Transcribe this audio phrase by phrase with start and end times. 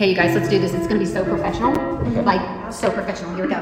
[0.00, 0.72] Okay, you guys, let's do this.
[0.72, 1.74] It's going to be so professional.
[1.74, 2.24] Mm-hmm.
[2.24, 3.34] Like, so professional.
[3.34, 3.60] Here we go.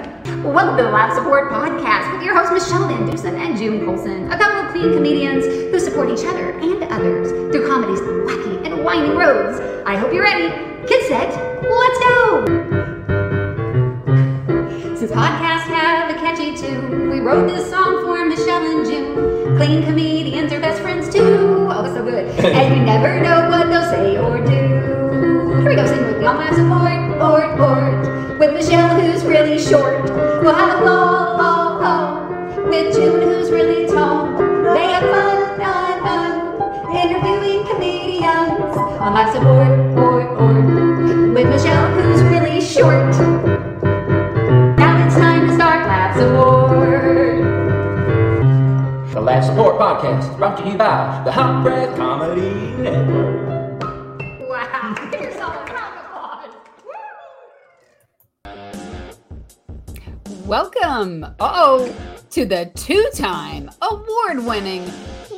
[0.49, 4.39] Welcome to the Laugh Support Podcast with your host, Michele VanDusen and June Colson, a
[4.39, 9.17] couple of clean comedians who support each other and others through comedy's wacky and winding
[9.17, 9.59] roads.
[9.85, 10.47] I hope you're ready.
[10.87, 11.35] Get set.
[11.61, 12.45] Let's go.
[14.95, 19.57] Since podcasts have a catchy tune, we wrote this song for Michele and June.
[19.57, 21.67] Clean comedians are best friends too.
[21.69, 22.29] Oh, so good.
[22.45, 24.98] And you never know what they'll say or do.
[25.59, 28.39] Here we go, sing with me on my support, port, port.
[28.39, 30.05] With Michele, who's really short.
[30.41, 32.69] We'll have a ball, ball, ball.
[32.69, 34.39] With June, who's really tall.
[34.73, 36.97] They have fun, fun, fun.
[36.97, 40.65] Interviewing comedians on my support, port, port.
[41.35, 43.11] With Michele, who's really short.
[44.79, 47.43] Now it's time to start Laugh Support.
[49.13, 53.38] The Laugh Support Podcast brought to you by the Hot Breath Comedy Network.
[60.49, 61.95] Welcome, uh-oh,
[62.31, 64.91] to the two-time award-winning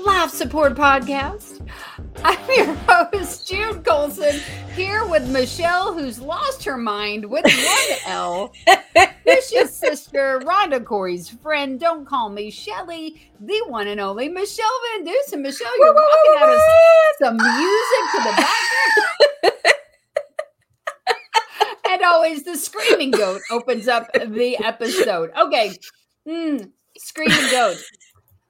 [0.06, 1.68] Laugh Support Podcast.
[2.22, 4.40] I'm your host, June Colson,
[4.76, 8.52] here with Michele, who's lost her mind with one L.
[9.24, 11.80] Vicious sister, Rhonda Corey's friend.
[11.80, 15.42] Don't call me Shelly, the one and only Michelle Van Dusen.
[15.42, 16.56] Michele, you're rocking out
[17.18, 19.56] some music to the background.
[22.04, 25.30] always the screaming goat opens up the episode.
[25.38, 25.76] Okay.
[26.28, 27.76] Mm, screaming goat.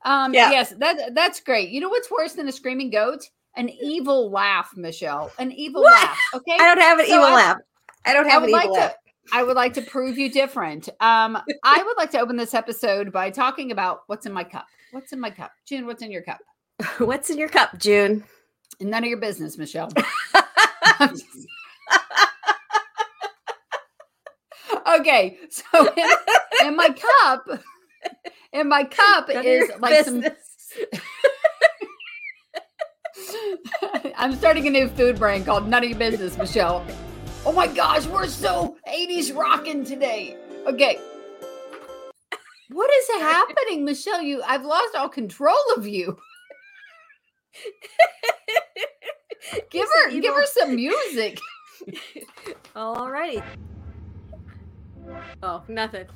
[0.04, 0.50] Um Yeah.
[0.50, 1.70] yes, that that's great.
[1.70, 3.28] You know what's worse than a screaming goat?
[3.56, 5.30] An evil laugh, Michele.
[5.38, 5.92] An evil What?
[5.92, 6.18] laugh.
[6.34, 6.52] Okay.
[6.52, 7.56] I don't have an So evil I- laugh.
[8.06, 8.94] I don't have would an like evil to laugh.
[9.32, 10.88] I would like to prove you different.
[11.00, 14.66] Um, I would like to open this episode by talking about what's in my cup.
[14.92, 15.52] What's in my cup?
[15.66, 16.38] June, what's in your cup?
[16.98, 18.24] What's in your cup, June?
[18.80, 19.90] None of your business, Michele.
[24.98, 26.10] okay, so in,
[26.66, 27.46] in my cup,
[28.52, 30.24] in my cup None is like some.
[34.16, 36.84] I'm starting a new food brand called None of Your Business, Michele.
[37.44, 40.36] Oh my gosh, we're so 80s rocking today.
[40.66, 40.98] Okay.
[42.68, 44.22] What is happening, Michele?
[44.22, 46.18] You I've lost all control of you.
[49.70, 51.38] Give her give her some music.
[52.76, 53.42] Alrighty.
[55.42, 56.06] Oh, nothing.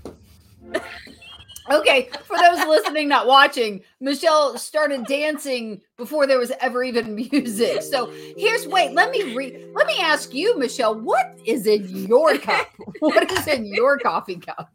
[1.70, 7.80] Okay, for those listening, not watching, Michele started dancing before there was ever even music.
[7.80, 12.36] So here's wait, let me re let me ask you, Michele, what is in your
[12.36, 12.68] cup?
[13.00, 14.68] What is in your coffee cup?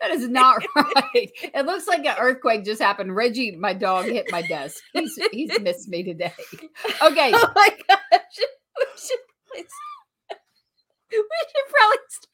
[0.00, 1.30] That is not right.
[1.42, 3.16] It looks like an earthquake just happened.
[3.16, 4.82] Reggie, my dog, hit my desk.
[4.92, 6.34] He's he's missed me today.
[7.02, 7.32] Okay.
[7.34, 8.00] Oh my gosh.
[8.76, 9.18] We should,
[9.50, 9.58] we
[11.18, 12.31] should probably start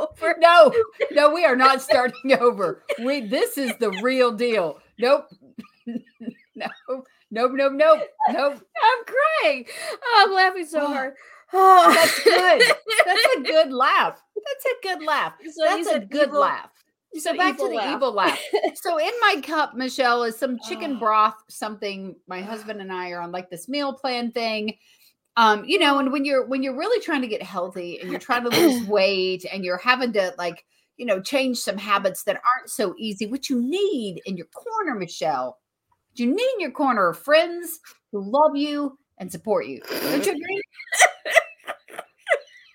[0.00, 0.36] over.
[0.40, 0.72] No,
[1.12, 2.82] no, we are not starting over.
[3.04, 4.78] We this is the real deal.
[4.98, 5.26] Nope.
[6.56, 6.66] No,
[7.30, 8.00] nope, nope, nope,
[8.32, 8.54] nope.
[8.82, 9.64] I'm crying.
[10.02, 10.86] Oh, I'm laughing so oh.
[10.88, 11.14] hard.
[11.54, 12.76] Oh, That's good.
[13.06, 14.20] That's a good laugh.
[14.36, 15.32] That's a good laugh.
[15.50, 16.68] So That's a good evil- laugh.
[17.18, 17.96] So back to the laugh.
[17.96, 18.38] evil laugh.
[18.74, 20.98] So in my cup, Michele, is some chicken Oh.
[21.00, 24.76] broth, something my husband and I are on like this meal plan thing.
[25.36, 28.20] Um, you know, and when you're when you're really trying to get healthy and you're
[28.20, 30.64] trying to lose weight and you're having to like,
[30.96, 34.94] you know, change some habits that aren't so easy, what you need in your corner,
[34.94, 35.56] Michele,
[36.14, 37.80] you need in your corner are friends
[38.12, 39.80] who love you and support you.
[39.88, 40.62] Don't you agree?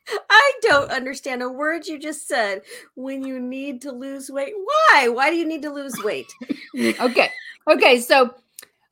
[0.30, 2.62] I don't understand a word you just said.
[2.96, 5.08] When you need to lose weight, why?
[5.10, 6.32] Why do you need to lose weight?
[7.00, 7.32] okay.
[7.70, 8.00] Okay.
[8.00, 8.36] So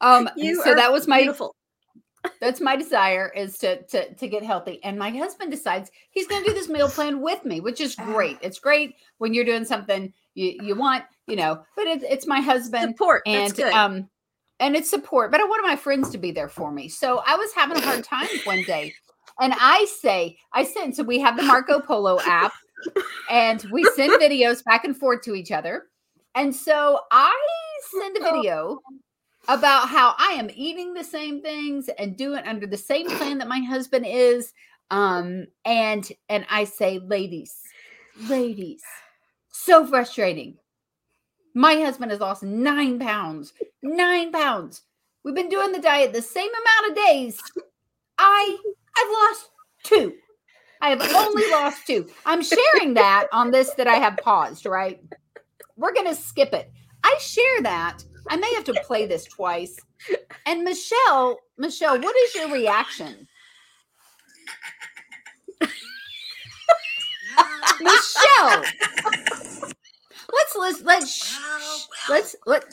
[0.01, 1.55] um You so that was my Beautiful.
[2.39, 6.43] That's my desire is to to to get healthy and my husband decides he's going
[6.43, 8.37] to do this meal plan with me which is great.
[8.41, 12.39] It's great when you're doing something you you want you know but it, it's my
[12.39, 13.23] husband Support.
[13.25, 14.09] and um
[14.59, 16.87] and it's support but i wanted my friends to be there for me.
[16.89, 18.93] So i was having a hard time one day
[19.39, 22.53] and i say i send so we have the marco polo app
[23.29, 25.83] and we send videos back and forth to each other
[26.35, 27.33] and so i
[27.99, 28.79] send a video
[29.47, 33.47] about how I am eating the same things and doing under the same plan that
[33.47, 34.53] my husband is.
[34.91, 37.55] Um, and and I say, ladies,
[38.29, 38.81] ladies,
[39.49, 40.57] so frustrating.
[41.55, 43.53] My husband has lost nine pounds.
[43.81, 44.81] Nine pounds.
[45.23, 47.41] We've been doing the diet the same amount of days.
[48.17, 48.57] I
[48.97, 49.49] I've lost
[49.83, 50.13] two.
[50.81, 52.09] I have only lost two.
[52.25, 55.01] I'm sharing that on this that I have paused, right?
[55.77, 56.71] We're gonna skip it.
[57.03, 58.03] I share that.
[58.29, 59.77] I may have to play this twice.
[60.45, 63.27] And Michele, Michele, what is your reaction?
[67.79, 68.63] Michele.
[70.31, 71.37] let's let's let's shh,
[72.09, 72.65] let's let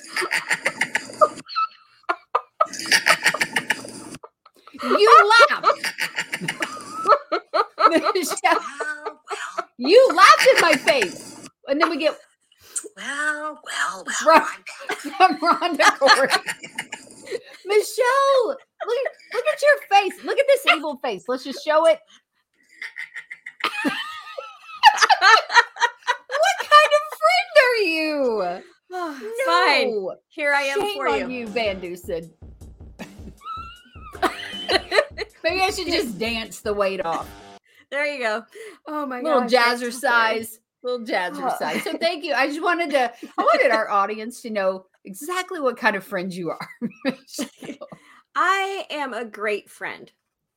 [4.82, 5.64] you laugh.
[8.14, 8.60] Michele,
[9.78, 12.18] you laughed in my face, and then we get
[12.96, 14.46] Well, well, well.
[15.16, 16.28] From Rhonda Corey.
[17.66, 18.58] Michele, look,
[19.34, 20.14] look at your face.
[20.24, 21.24] Look at this evil face.
[21.28, 22.00] Let's just show it.
[23.82, 23.94] what
[26.58, 28.60] kind of friend are you?
[28.92, 29.14] Ah,
[29.46, 29.90] fine.
[29.92, 30.16] No.
[30.30, 31.42] Here I am Shame for on you.
[31.42, 32.28] you, VanDusen.
[35.44, 37.28] Maybe I should just dance the weight off.
[37.92, 38.42] There you go.
[38.88, 39.48] Oh my god.
[39.48, 40.58] little so jazzercise.
[40.82, 41.82] Little jazzercise.
[41.82, 42.34] So thank you.
[42.34, 46.32] I just wanted to, I wanted our audience to know exactly what kind of friend
[46.32, 46.68] you are.
[48.34, 50.10] I am a great friend.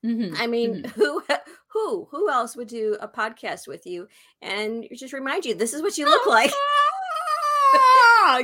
[0.05, 1.23] Mhm, I mean, who
[1.67, 4.07] who who else would do a podcast with you
[4.41, 6.51] and just remind you this is what you look like?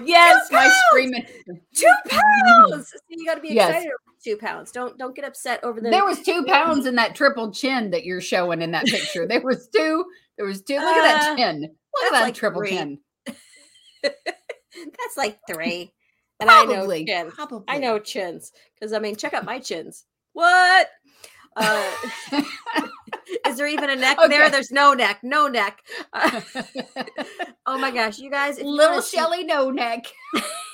[0.04, 0.74] Yes, my pounds!
[0.90, 1.26] screaming.
[1.74, 2.90] two pounds.
[2.90, 4.72] So you got to be excited over two pounds.
[4.72, 5.90] Don't don't get upset over the.
[5.90, 9.26] There was two pounds in that triple chin that you're showing in that picture.
[9.26, 10.06] There was two.
[10.40, 10.76] There was two.
[10.76, 11.62] Look at that Uh, chin.
[11.62, 12.70] Look at that like triple three.
[12.70, 13.00] chin.
[14.02, 15.94] That's like three.
[16.42, 17.04] And I know Probably.
[17.06, 17.34] chins.
[17.36, 17.66] Probably.
[17.68, 20.06] I know chins because I mean, check out my chins.
[20.32, 20.88] What?
[21.58, 21.92] Uh,
[23.46, 24.50] is there even a neck there?
[24.50, 25.20] There's no neck.
[25.22, 25.82] No neck.
[26.14, 26.40] Uh,
[27.66, 28.58] oh my gosh, you guys!
[28.62, 30.06] Little Shelly no neck.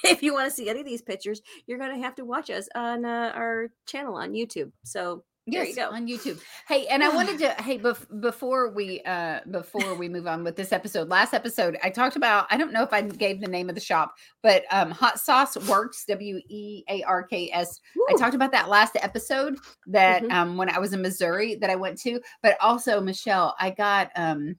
[0.04, 2.52] if you want to see any of these pictures, you're going to have to watch
[2.52, 4.72] us on uh, our channel on YouTube.
[4.84, 5.90] So There you Yes, go.
[5.96, 6.42] on YouTube.
[6.68, 10.56] Hey, and I wanted to hey bef- before we uh before we move on with
[10.56, 11.08] this episode.
[11.10, 13.82] Last episode I talked about I don't know if I gave the name of the
[13.82, 17.80] shop, but um Hot Sauce Works W E A R K S.
[18.10, 19.58] I talked about that last episode
[19.88, 20.32] that Mhm.
[20.32, 24.10] um when I was in Missouri that I went to, but also Michele, I got
[24.16, 24.56] um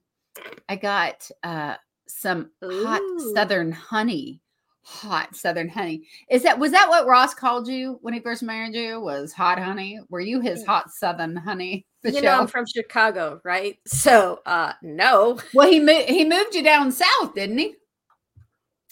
[0.69, 1.75] I got uh
[2.07, 3.01] some hot
[3.33, 4.39] southern honey.
[4.87, 6.03] Hot southern honey.
[6.29, 9.01] Is that was that what Ross called you when he first married you?
[9.01, 9.99] Was hot honey?
[10.09, 11.85] Were you his hot southern honey?
[12.03, 13.77] you know, I'm from Chicago, right?
[13.85, 16.07] So, uh, no, well, he moved.
[16.07, 17.75] He moved you down south, didn't he?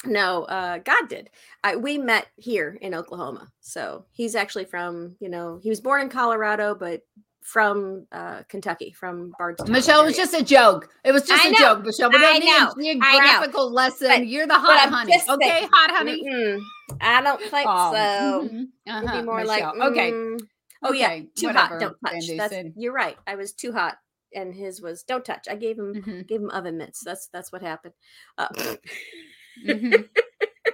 [0.05, 1.29] no, uh, God did.
[1.63, 3.51] I, we met here in Oklahoma.
[3.61, 7.01] So he's actually from, you know, he was born in Colorado, but
[7.45, 9.71] from uh, Kentucky, from Bardstown.
[9.71, 10.89] Michele it was just a joke.
[11.03, 11.57] It was just I a know.
[11.59, 12.09] joke, Michele.
[12.09, 12.73] We I don't know.
[12.81, 13.19] need a I know.
[13.21, 14.07] geographical lesson.
[14.07, 15.13] But- You're the hot honey.
[15.29, 16.23] Okay, saying- hot honey.
[16.27, 16.59] Mm-mm,
[17.01, 18.49] I don't think Oh, so.
[18.51, 18.63] mhm.
[18.87, 19.87] Uh-huh, be more like, Michele.
[19.91, 20.11] okay.
[20.11, 20.39] mm,
[20.83, 22.25] oh yeah, Okay, too whatever, hot, don't touch.
[22.35, 23.17] That's you're right.
[23.27, 23.97] I was too hot,
[24.33, 25.47] and his was don't touch.
[25.47, 27.03] I gave him Mhm, gave him oven mitts.
[27.05, 27.93] That's that's what happened.
[28.39, 28.47] Uh,
[29.65, 30.07] mhm.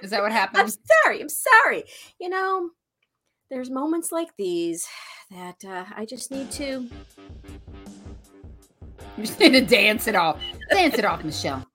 [0.02, 0.58] Is that what happened?
[0.62, 0.68] I'm
[1.04, 1.20] sorry.
[1.20, 1.84] I'm sorry.
[2.18, 2.70] You know,
[3.52, 4.88] there's moments like these
[5.30, 6.88] that uh, I just need to.
[9.18, 10.40] You just need to dance it off.
[10.70, 11.66] Dance it off, Michele.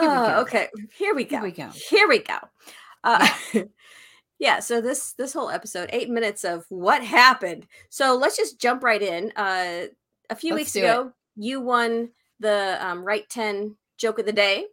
[0.00, 0.66] Here Uh, okay,
[0.98, 1.36] here we go.
[1.36, 1.68] Here we go.
[1.68, 2.38] Here we go.
[3.04, 3.28] Uh,
[4.40, 4.58] yeah.
[4.58, 7.68] So this this whole episode, eight minutes of what happened.
[7.90, 9.32] So let's just jump right in.
[9.36, 9.86] Uh,
[10.28, 10.82] a few Let's weeks do it.
[10.82, 12.10] ago, you won
[12.40, 14.66] the um, right ten joke of the day.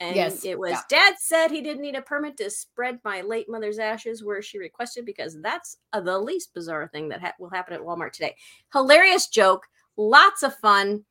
[0.00, 0.80] And Yes, it was yeah.
[0.90, 4.58] dad said he didn't need a permit to spread my late mother's ashes where she
[4.58, 8.36] requested because that's the least bizarre thing that ha- will happen at Walmart today.
[8.72, 9.66] Hilarious joke,
[9.96, 11.04] lots of fun.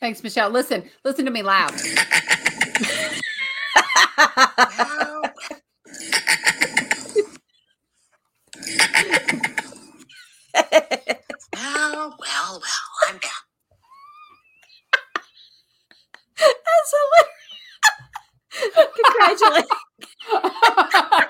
[0.00, 0.50] Thanks, Michele.
[0.50, 1.72] Listen, listen to me loud.
[4.56, 5.22] Well,
[11.54, 12.60] well, well, well,
[13.08, 13.30] I'm back.
[16.38, 17.41] That's hilarious.
[19.28, 19.68] Congratulations.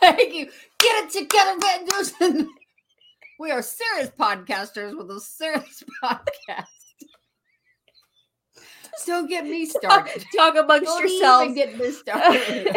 [0.00, 0.46] Thank you.
[0.78, 2.46] Get it together, VanDusen.
[3.38, 6.66] We are serious podcasters with a serious podcast.
[9.06, 10.24] Don't get me started.
[10.34, 11.54] Talk amongst Don't yourselves.
[11.54, 12.76] get me started.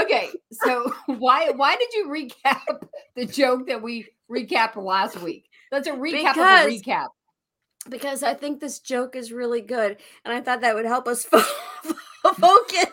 [0.00, 5.48] okay, so why why did you recap the joke that we recapped last week?
[5.70, 7.06] That's a recap Because- of a recap.
[7.88, 11.24] because I think this joke is really good, and I thought that would help us
[11.24, 11.38] fo-
[12.34, 12.86] focus.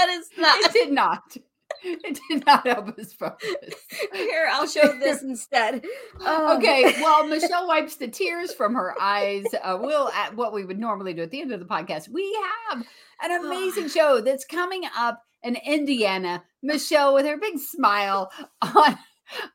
[0.00, 1.36] But it's It did not.
[1.82, 3.74] It did not help us focus.
[4.12, 5.84] Here, I'll show this instead.
[6.20, 6.56] Oh.
[6.56, 9.44] Okay, well, Michele wipes the tears from her eyes.
[9.62, 12.08] Uh, we'll at what we would normally do at the end of the podcast.
[12.08, 12.38] We
[12.68, 12.84] have
[13.22, 16.42] an amazing show that's coming up in Indiana.
[16.62, 18.30] Michele with her big smile
[18.62, 18.98] on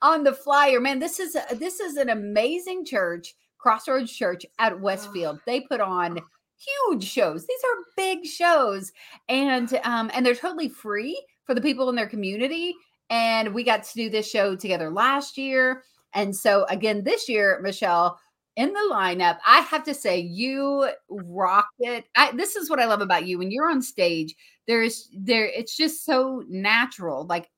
[0.01, 0.79] on the flyer.
[0.79, 5.39] Man, this is this is an amazing church, Crossroads Church at Westfield.
[5.45, 6.19] They put on
[6.57, 7.45] huge shows.
[7.45, 8.91] These are big shows,
[9.29, 12.75] and um, and they're totally free for the people in their community.
[13.09, 15.83] And we got to do this show together last year.
[16.13, 18.19] And so again, this year, Michele,
[18.55, 22.05] in the lineup, I have to say you rocked it.
[22.15, 23.37] I, this is what I love about you.
[23.37, 24.33] When you're on stage,
[24.65, 27.25] there's there it's just so natural.
[27.25, 27.49] Like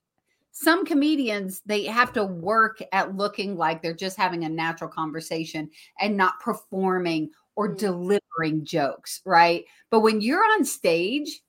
[0.52, 5.70] some comedians, they have to work at looking like they're just having a natural conversation
[6.00, 7.78] and not performing or Mm.
[7.78, 9.66] delivering jokes, right?
[9.90, 11.42] But when you're on stage,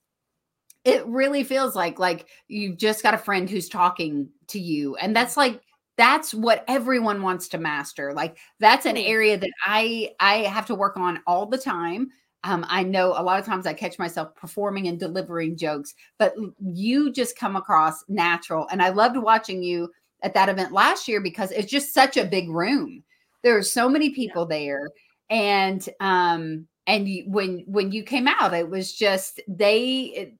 [0.84, 5.14] it really feels like like you've just got a friend who's talking to you and
[5.14, 5.60] that's like
[5.96, 10.74] that's what everyone wants to master like that's an area that i i have to
[10.76, 12.10] work on all the time.
[12.44, 16.34] Um, i know a lot of times i catch myself performing and delivering jokes but
[16.60, 19.90] you just come across natural and i loved watching you
[20.22, 23.02] at that event last year because it's just such a big room.
[23.42, 24.88] There are so many people there
[25.30, 30.34] and um and when when you came out it was just they it,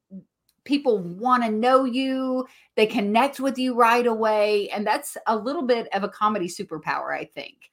[0.65, 5.63] people want to know you they connect with you right away and that's a little
[5.63, 7.71] bit of a comedy superpower i think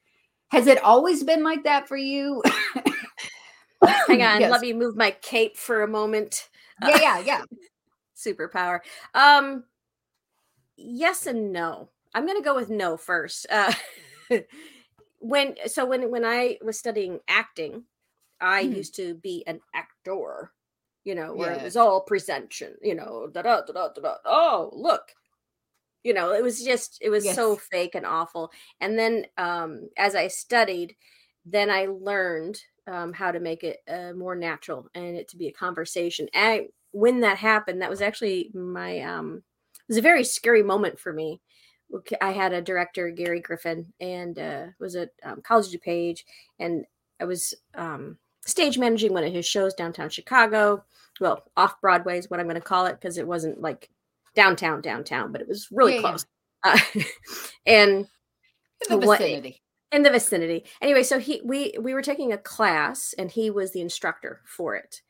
[0.50, 2.42] has it always been like that for you
[4.08, 4.52] Hang on, Yes.
[4.52, 6.50] let me move my cape for a moment.
[6.88, 7.42] yeah yeah yeah
[8.18, 8.80] Superpower.
[9.14, 9.66] Um,
[10.78, 11.90] yes and no.
[12.14, 13.46] I'm gonna go with no first.
[13.50, 13.74] Uh,
[15.28, 17.86] when so when when I was studying acting,
[18.42, 18.76] I Mhm.
[18.78, 20.52] used to be an actor.
[21.06, 22.78] You know, where it was all presentation.
[22.82, 24.16] You know, da da da da da.
[24.26, 25.14] Oh, look.
[26.04, 28.52] You know, it was just it was so fake and awful.
[28.80, 30.96] And then um, as I studied,
[31.46, 35.48] then I learned um, how to make it uh, more natural and it to be
[35.48, 36.28] a conversation.
[36.34, 39.44] And when that happened, that was actually my um,
[39.78, 41.42] it was a very scary moment for me.
[42.22, 46.20] I had a director, Gary Griffin, and uh, was at um, College DuPage,
[46.60, 46.86] and
[47.20, 50.84] I was um, stage managing one of his shows downtown Chicago.
[51.22, 53.90] Well, off Broadway is what I'm going to call it because it wasn't like
[54.36, 56.10] downtown, downtown, but it was really Yeah, yeah.
[56.10, 56.26] close.
[56.64, 56.80] Uh,
[57.66, 57.92] and
[58.90, 59.62] in the What- vicinity
[59.92, 60.66] in the vicinity.
[60.82, 64.76] Anyway, so he we we were taking a class and he was the instructor for
[64.76, 65.02] it.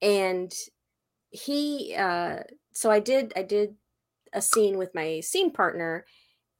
[0.00, 0.52] And
[1.30, 2.38] he uh
[2.72, 3.76] so I did I did
[4.32, 6.04] a scene with my scene partner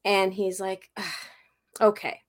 [0.05, 1.17] and he's like "Ah,
[1.81, 2.21] okay.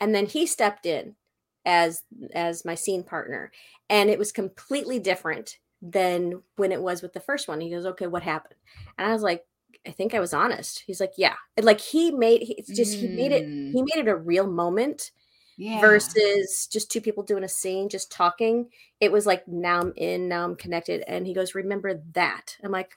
[0.00, 1.16] And then he stepped in
[1.64, 2.02] as
[2.34, 3.52] as my scene partner
[3.90, 7.60] and it was completely different than when it was with the first one.
[7.60, 8.56] He goes, "Okay, what happened?"
[8.98, 9.44] And I was like,
[9.86, 13.08] "I think I was honest." He's like, "Yeah." And like he made it's just he
[13.08, 13.72] made it Mm.
[13.72, 15.12] he made it a real moment
[15.56, 18.68] yeah versus just two people doing a scene, just talking.
[19.00, 21.02] It was like now I'm in, now I'm connected.
[21.08, 22.56] And he goes, Remember that?
[22.62, 22.92] I'm like,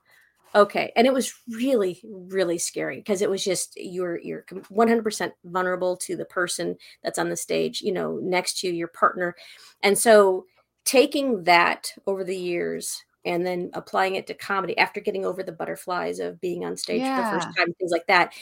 [0.55, 0.91] okay.
[0.95, 6.15] And it was really, really scary because it was just you're you're 100% vulnerable to
[6.15, 9.35] the person that's on the stage, you know, next to you, your partner.
[9.83, 10.45] And so
[10.85, 15.51] taking that over the years and then applying it to comedy after getting over the
[15.51, 18.33] butterflies of being on stage for the first time, things like that,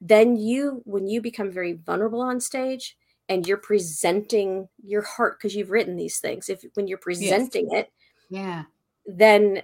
[0.00, 2.96] then you when you become very vulnerable on stage
[3.28, 7.92] and you're presenting your heart because you've written these things if when you're presenting it
[8.30, 8.64] yeah
[9.06, 9.60] then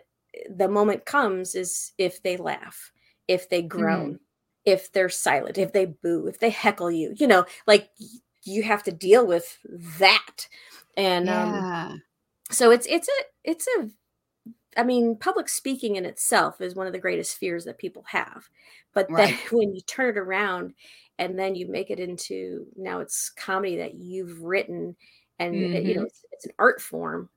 [0.51, 2.93] the moment comes is if they laugh
[3.29, 4.19] if they groan
[4.65, 7.91] if they're silent if they boo if they heckle you you know like
[8.45, 9.59] you have to deal with
[9.99, 10.49] that.
[10.97, 11.67] And um
[12.51, 13.91] so it's it's a it's a
[14.77, 18.49] i mean public speaking in itself is one of the greatest fears that people have.
[18.95, 20.75] But then when you turn it around
[21.19, 24.97] and then you make it into now it's comedy that you've written
[25.39, 26.07] and uh, you know Mhm.
[26.07, 27.31] it's, it's an art form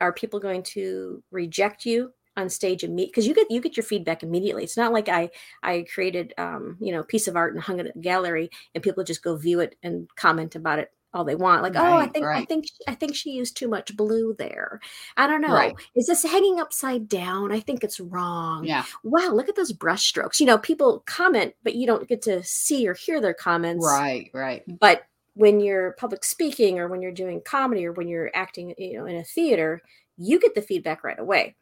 [0.00, 3.84] are people going to reject you on stage immediately because you get you get your
[3.84, 4.62] feedback immediately.
[4.64, 5.28] It's not like i
[5.62, 8.48] i created um you know a piece of art and hung it at a gallery
[8.74, 11.62] and people just go view it and comment about it all they want.
[11.62, 14.80] Like oh i Right, think i think i think she used too much blue there.
[15.16, 15.54] I don't know.
[15.54, 15.74] Right.
[15.96, 17.50] is this hanging upside down?
[17.50, 18.64] I think it's wrong.
[18.64, 18.84] Yeah.
[19.02, 20.38] Wow look at those brush strokes.
[20.40, 23.84] You know people comment but you don't get to see or hear their comments.
[23.84, 24.62] Right right.
[24.80, 25.02] But
[25.34, 29.06] when you're public speaking or when you're doing comedy or when you're acting you know
[29.06, 29.80] in a theater
[30.16, 31.54] you get the feedback right away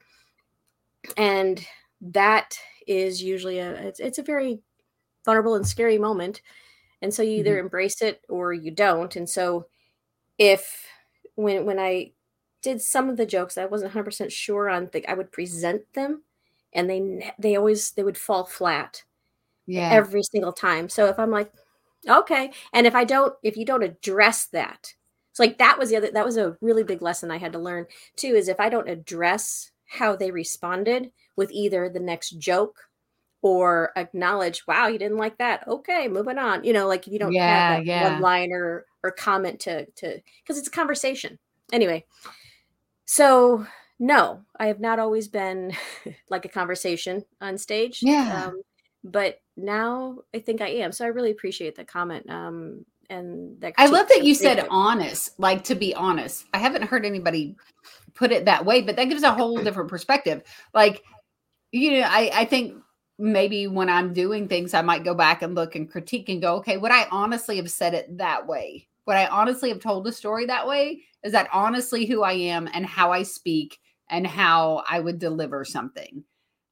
[1.17, 1.67] and
[2.01, 4.61] that is usually a it's, it's a very
[5.25, 6.43] vulnerable and scary moment
[7.03, 7.67] and so you either mm-hmm.
[7.67, 9.67] embrace it or you don't and so
[10.39, 10.87] if
[11.35, 12.11] when when i
[12.63, 16.23] did some of the jokes i wasn't 100% sure on think i would present them
[16.73, 19.03] and they they always they would fall flat
[19.67, 20.89] yeah every single time.
[20.89, 21.53] So if I'm like,
[22.09, 24.95] okay, and if I don't, if you don't address that,
[25.31, 27.59] it's like that was the other, that was a really big lesson I had to
[27.59, 27.87] learn
[28.17, 28.29] too.
[28.29, 32.89] Is if I don't address how they responded with either the next joke
[33.43, 35.67] or acknowledge, wow, you didn't like that.
[35.69, 36.65] Okay, moving on.
[36.65, 37.95] You know, like if you don't Yeah, have that yeah.
[37.95, 41.39] one liner or comment to to because it's a conversation.
[41.73, 42.07] Anyway,
[43.05, 43.67] so
[43.99, 45.73] no, I have not always been
[46.31, 48.07] like a conversation on stage.
[48.07, 48.31] Yeah.
[48.31, 48.63] Um,
[49.05, 50.93] but now I think I am.
[50.93, 52.29] So I really appreciate the comment.
[52.29, 54.69] Um, and that I love that you said creative.
[54.71, 56.45] honest, like to be honest.
[56.53, 57.57] I haven't heard anybody
[58.15, 60.43] put it that way, but that gives a whole different perspective.
[60.75, 61.03] Like,
[61.73, 62.75] you know, I, I think
[63.19, 66.57] maybe when I'm doing things, I might go back and look and critique and go,
[66.57, 68.89] okay, would I honestly have said it that way?
[69.07, 71.03] Would I honestly have told the story that way?
[71.23, 75.65] Is that honestly who I am and how I speak and how I would deliver
[75.65, 76.25] something?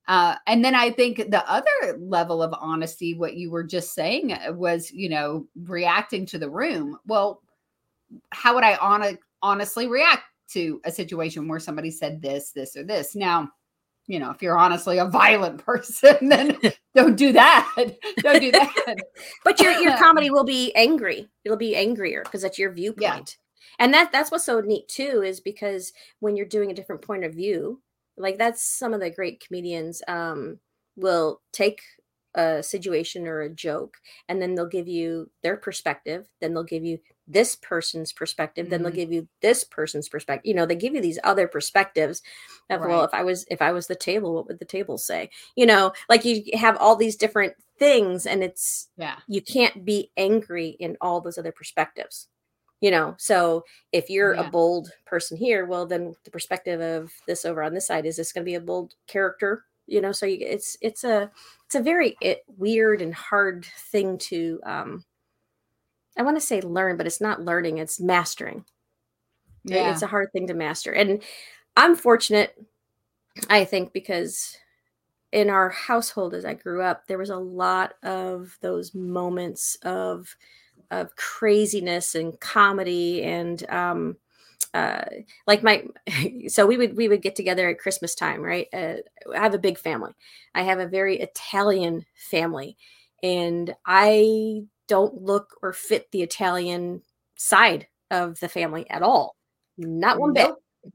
[0.07, 4.33] Uh, and then I think the other level of honesty, what you were just saying,
[4.33, 6.99] uh, was you know reacting to the room.
[7.07, 7.41] Well,
[8.31, 12.85] how would I on- honestly react to a situation where somebody said this, this, or
[12.85, 13.17] this?
[13.17, 13.51] Now,
[14.07, 16.59] you know, if you're honestly a violent person, then
[16.95, 17.73] don't do that.
[18.19, 18.99] don't do that.
[19.43, 23.39] but your your comedy will be angry it'll be angrier because that's your viewpoint
[23.79, 27.25] and that that's what's so neat too is because when you're doing a different point
[27.25, 27.81] of view
[28.17, 30.59] like that's some of the great comedians um
[30.97, 31.81] will take
[32.37, 33.97] a situation or a joke
[34.29, 38.83] and then they'll give you their perspective then they'll give you this person's perspective then
[38.83, 38.97] they'll Mhm.
[38.97, 42.23] give you this person's perspective you know they give you these other perspectives
[42.71, 45.31] of well if i was if i was the table what would the table say
[45.57, 49.17] you know like you have all these different things and it's Yeah.
[49.29, 52.29] you can't be angry in all those other perspectives
[52.81, 54.47] you know so if you're Yeah.
[54.47, 58.17] a bold person here well then the perspective of this over on this side is
[58.17, 61.31] this going to be a bold character you know so you, it's it's a
[61.67, 65.05] it's a very it, weird and hard thing to um
[66.17, 68.65] i want to say learn but it's not learning it's mastering
[69.71, 69.89] It- Yeah.
[69.89, 71.23] it's a hard thing to master and
[71.77, 72.57] i'm fortunate
[73.51, 74.57] i think because
[75.33, 80.35] in our household as i grew up there was a lot of those moments of
[80.91, 84.17] of craziness and comedy and um
[84.75, 85.05] uh
[85.47, 85.85] like my
[86.49, 88.69] so we would we would get together at christmas time right?
[88.73, 88.97] Uh,
[89.35, 90.13] i have a big family.
[90.55, 92.77] I have a very italian family
[93.23, 97.03] and i don't look or fit the italian
[97.37, 99.35] side of the family at all.
[99.77, 100.53] Not one bit.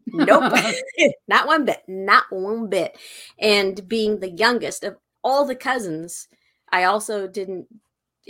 [0.08, 0.54] Nope.
[1.28, 1.82] Not one bit.
[1.88, 2.98] Not one bit.
[3.40, 6.28] And being the youngest of all the cousins
[6.72, 7.68] i also didn't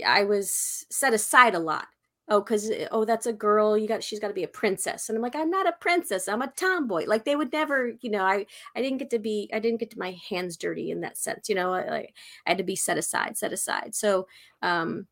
[0.04, 1.86] i was set aside a lot.
[2.28, 5.08] Oh because oh that's a girl you got she's got to be a princess.
[5.08, 7.04] And i'm like i'm not a princess i'm a tomboy.
[7.06, 9.90] Like they would never you know i i didn't get to be i didn't get
[9.92, 12.08] to my hands dirty in that sense you know I- i
[12.46, 13.94] had to be set aside set aside.
[13.96, 14.26] So
[14.62, 15.06] um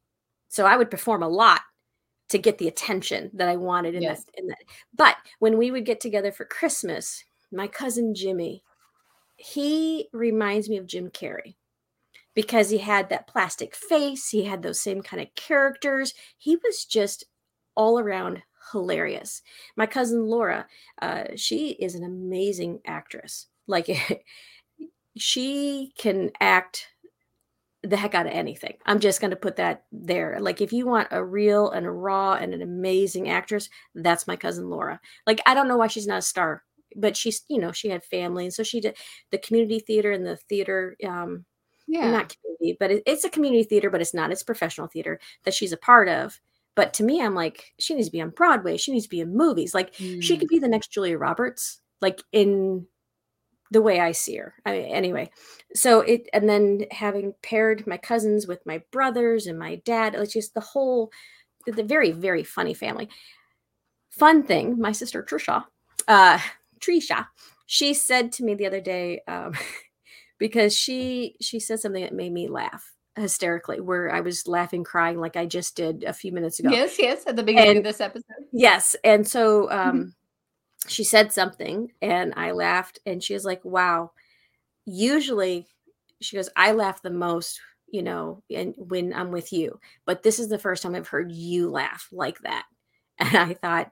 [0.49, 1.63] so i would perform a lot
[2.31, 4.25] to get the attention that i wanted in Yes.
[4.25, 4.59] that in that.
[4.95, 8.63] But when we would get together for christmas my cousin jimmy
[9.37, 11.57] he reminds me of jim carrey
[12.39, 16.85] because he had that plastic face he had those same kind of characters he was
[16.85, 17.25] just
[17.75, 19.43] all around hilarious.
[19.77, 20.69] My cousin laura
[21.03, 23.47] uh, she is an amazing actress.
[23.67, 23.89] Like
[25.17, 26.87] she can act
[27.83, 28.75] the heck out of anything.
[28.87, 30.39] I'm just going to put that there.
[30.41, 34.37] Like if you want a real and a raw and an amazing actress that's my
[34.37, 35.01] cousin laura.
[35.27, 36.63] Like i don't know why she's not a star
[36.95, 38.97] but she's you know she had family and so she did
[39.33, 41.45] the community theater and the theater um
[41.89, 42.11] yeah.
[42.11, 44.31] not community, but it, it's a community theater, but it's not.
[44.31, 46.41] It's professional theater that she's a part of.
[46.77, 48.77] But to me, I'm like, she needs to be on Broadway.
[48.77, 49.75] She needs to be in movies.
[49.75, 50.39] Like she Mm.
[50.39, 52.87] could be the next Julia Roberts, like in
[53.73, 54.55] the way I see her.
[54.65, 55.31] I mean, anyway,
[55.75, 60.33] so it and then having paired my cousins with my brothers and my dad, it's
[60.33, 61.11] just the whole,
[61.67, 63.09] the very very funny family.
[64.11, 65.65] Fun thing, my sister Trisha,
[66.09, 66.39] uh,
[66.81, 67.27] Trisha,
[67.67, 69.21] she said to me the other day.
[69.29, 69.53] Um,
[70.39, 75.19] because she she said something that made me laugh hysterically where i was laughing crying
[75.19, 76.71] like i just did a few minutes ago.
[76.71, 78.47] Yes, yes, at the beginning And- of this episode.
[78.53, 80.15] yes and so um
[80.87, 84.13] she said something and i laughed and she was like wow.
[84.87, 85.67] Usually
[86.21, 90.39] she goes i laugh the most you know and when i'm with you but this
[90.39, 92.65] is the first time i've heard you laugh like that.
[93.19, 93.91] And i thought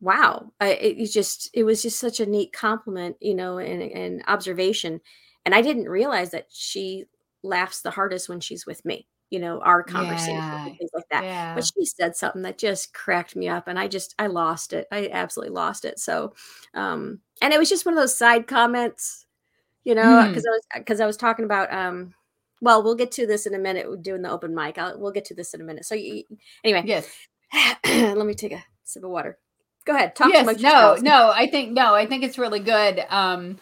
[0.00, 3.82] wow I, it was just it was just such a neat compliment you know and,
[3.82, 5.00] and observation
[5.44, 7.04] and i didn't realize that she
[7.42, 10.66] laughs the hardest when she's with me you know our conversations Yeah.
[10.66, 11.54] and things like that Yeah.
[11.54, 14.86] but she said something that just cracked me up and i just i lost it
[14.92, 16.34] i absolutely lost it so
[16.74, 19.26] um and it was just one of those side comments
[19.84, 22.14] you know because i was because i was talking about um
[22.60, 25.24] well we'll get to this in a minute doing the open mic I'll, we'll get
[25.26, 26.22] to this in a minute so you,
[26.62, 27.08] anyway yes.
[27.84, 29.38] let me take a sip of water
[29.84, 31.32] go ahead talk yes, no, no.
[31.34, 31.94] I think no.
[31.94, 33.58] I think it's really good um,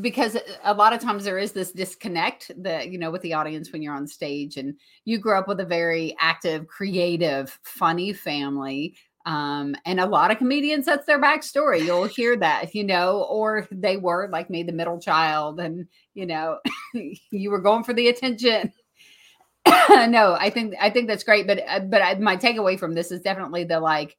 [0.00, 3.72] because a lot of times there is this disconnect that you know with the audience
[3.72, 4.74] when you're on stage, and
[5.04, 8.94] you grew up with a very active, creative, funny family.
[9.26, 11.84] Um, and a lot of comedians, that's their backstory.
[11.84, 15.86] You'll hear that, if you know, or they were like me, the middle child, and
[16.14, 16.58] you know,
[17.30, 18.72] you were going for the attention.
[19.90, 23.10] no, I think I think that's great, but uh, but I, my takeaway from this
[23.10, 24.16] is definitely the like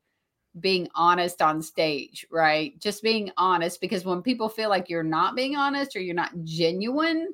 [0.60, 2.78] being honest on stage, right?
[2.80, 6.32] Just being honest because when people feel like you're not being honest or you're not
[6.44, 7.34] genuine,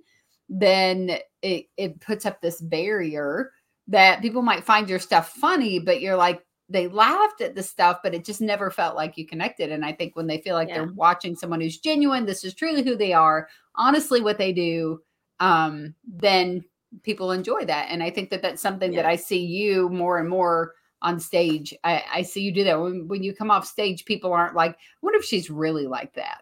[0.49, 3.51] then it it puts up this barrier
[3.88, 7.99] that people might find your stuff funny, but you're like they laughed at the stuff,
[8.01, 9.71] but it just never felt like you connected.
[9.71, 10.80] And I think when they feel like Yeah.
[10.80, 14.99] they're watching someone who's genuine, this is truly who they are, honestly what they do,
[15.39, 16.65] um, then
[17.04, 17.88] people enjoy that.
[17.91, 21.73] And I think that that's something that I see you more and more on stage.
[21.84, 24.05] I, I see you do that when when you come off stage.
[24.05, 26.41] People aren't like, I wonder if she's really like that,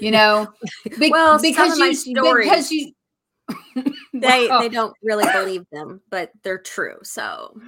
[0.00, 0.48] you know?
[0.98, 2.04] Be- Well, my you stories-
[2.44, 2.92] because you.
[4.14, 6.96] They they don't really believe them, but they're true.
[7.02, 7.58] So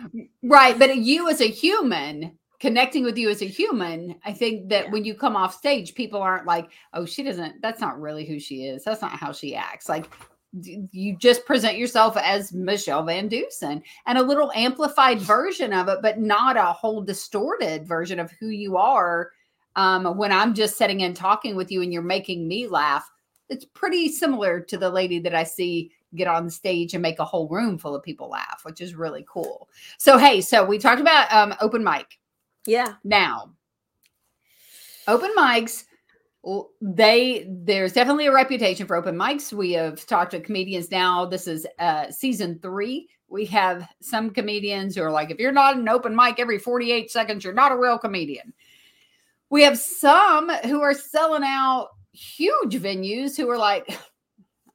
[0.43, 0.79] Right.
[0.79, 4.91] But you as a human, connecting with you as a human, I think that Yeah.
[4.91, 8.39] when you come off stage, people aren't like, oh, she doesn't, that's not really who
[8.39, 8.85] she is.
[8.85, 9.89] That's not how she acts.
[9.89, 10.07] Like,
[10.63, 16.21] you just present yourself as Michele VanDusen and a little amplified version of it, but
[16.21, 19.33] not a whole distorted version of who you are.
[19.77, 23.11] Um, when I'm just sitting and talking with you and you're making me laugh,
[23.49, 27.25] it's pretty similar to the lady that I see get on stage and make a
[27.25, 29.69] whole room full of people laugh, which is really cool.
[29.99, 32.19] So, hey, so we talked about um, open mic.
[32.67, 33.51] yeah, Now,
[35.09, 35.85] open mics,
[36.81, 39.53] they there's definitely a reputation for open mics.
[39.53, 41.25] We have talked to comedians now.
[41.27, 43.09] This is uh, season three.
[43.29, 47.11] We have some comedians who are like, if you're not an open mic every 48
[47.11, 48.53] seconds, you're not a real comedian.
[49.51, 53.99] We have some who are selling out huge venues who are like,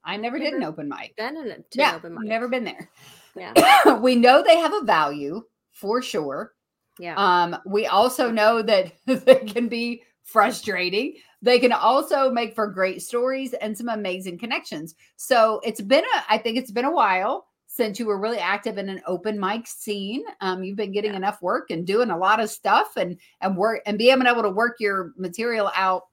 [0.03, 1.15] I never did an open mic.
[1.15, 2.23] been in a to an Yeah, open mic.
[2.25, 2.89] never been there.
[3.35, 6.53] Yeah, we know they have a value for sure.
[6.99, 11.15] yeah, Um, we also know that they can be frustrating.
[11.41, 14.95] They can also make for great stories and some amazing connections.
[15.15, 18.77] So it's been a, I think it's been a while since you were really active
[18.77, 20.23] in an open mic scene.
[20.41, 21.17] Um, you've been getting Yeah.
[21.17, 24.49] enough work and doing a lot of stuff and and work and being able to
[24.49, 26.03] work your material out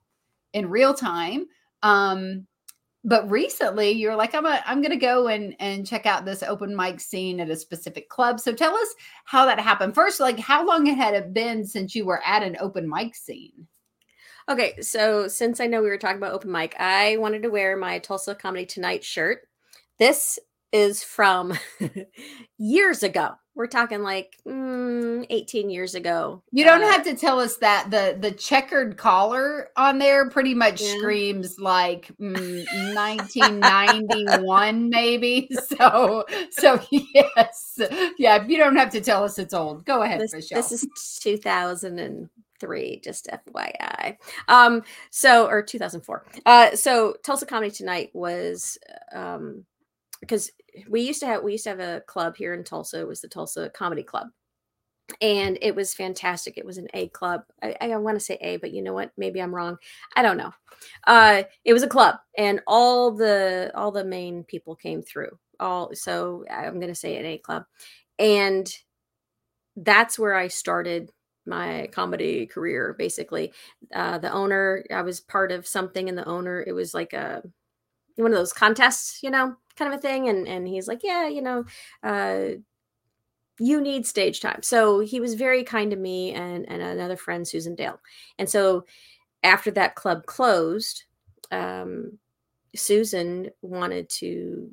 [0.52, 1.46] in real time.
[1.82, 2.46] Um,
[3.04, 6.76] but recently you're like, I'm a, I'm gonna go and and check out this open
[6.76, 8.38] mic scene at a specific club.
[8.38, 9.94] So tell us how that happened.
[9.94, 13.66] First, like how long had it been since you were at an open mic scene?
[14.48, 17.76] Okay, so since I know we were talking about open mic, I wanted to wear
[17.76, 19.40] my Tulsa Comedy Tonight shirt.
[19.98, 20.38] This
[20.72, 21.58] is from
[22.58, 23.30] years ago.
[23.56, 26.42] We're talking like mm, 18 years ago.
[26.52, 30.52] You don't Uh, have to tell us that the the checkered collar on there pretty
[30.54, 30.94] much Yeah.
[30.98, 35.48] screams like mm, 1991 maybe.
[35.78, 37.80] So so yes.
[38.18, 39.86] Yeah, you don't have to tell us it's old.
[39.86, 40.60] Go ahead, this, Michele.
[40.62, 40.86] this is
[42.60, 44.16] 2003 just fyi
[44.48, 48.78] um so or 2004 uh so tulsa comedy tonight was
[49.12, 49.64] um
[50.20, 50.50] because
[50.88, 53.20] we used to have we used to have a club here in tulsa it was
[53.20, 54.28] the tulsa comedy club.
[55.20, 57.42] And it was fantastic it was an a club.
[57.62, 59.76] I, I want to say a but you know what maybe i'm wrong
[60.16, 60.52] i don't know.
[61.06, 65.90] Uh it was a club and all the all the main people came through all
[65.94, 67.64] so i'm going to say an a club.
[68.18, 68.68] And
[69.76, 71.12] that's where I started
[71.46, 72.94] my comedy career.
[72.98, 73.52] Basically,
[73.94, 77.42] uh, the owner, I was part of something, and the owner, it was like a
[78.16, 80.28] one of those contests, you know, kind of a thing.
[80.28, 81.64] And and he's like, yeah, you know,
[82.02, 82.58] uh,
[83.58, 84.62] you need stage time.
[84.62, 88.00] So he was very kind to me and and another friend, Susan Dale.
[88.38, 88.84] And so
[89.42, 91.04] after that club closed,
[91.50, 92.18] um,
[92.74, 94.70] Susan wanted to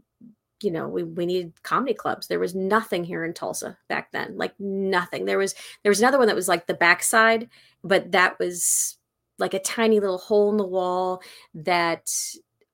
[0.63, 2.27] you know we, we needed comedy clubs.
[2.27, 5.25] There was nothing here in tulsa back then like nothing.
[5.25, 7.49] There was there was another one that was like the backside
[7.83, 8.97] but that was
[9.39, 11.21] like a tiny little hole in the wall
[11.53, 12.09] that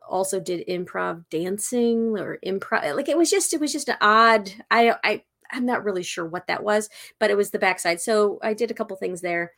[0.07, 4.51] also did improv dancing or improv like it was just it was just an odd
[4.71, 8.01] i i i'm not really sure what that was but it was the backside.
[8.01, 9.51] So i did a couple things there.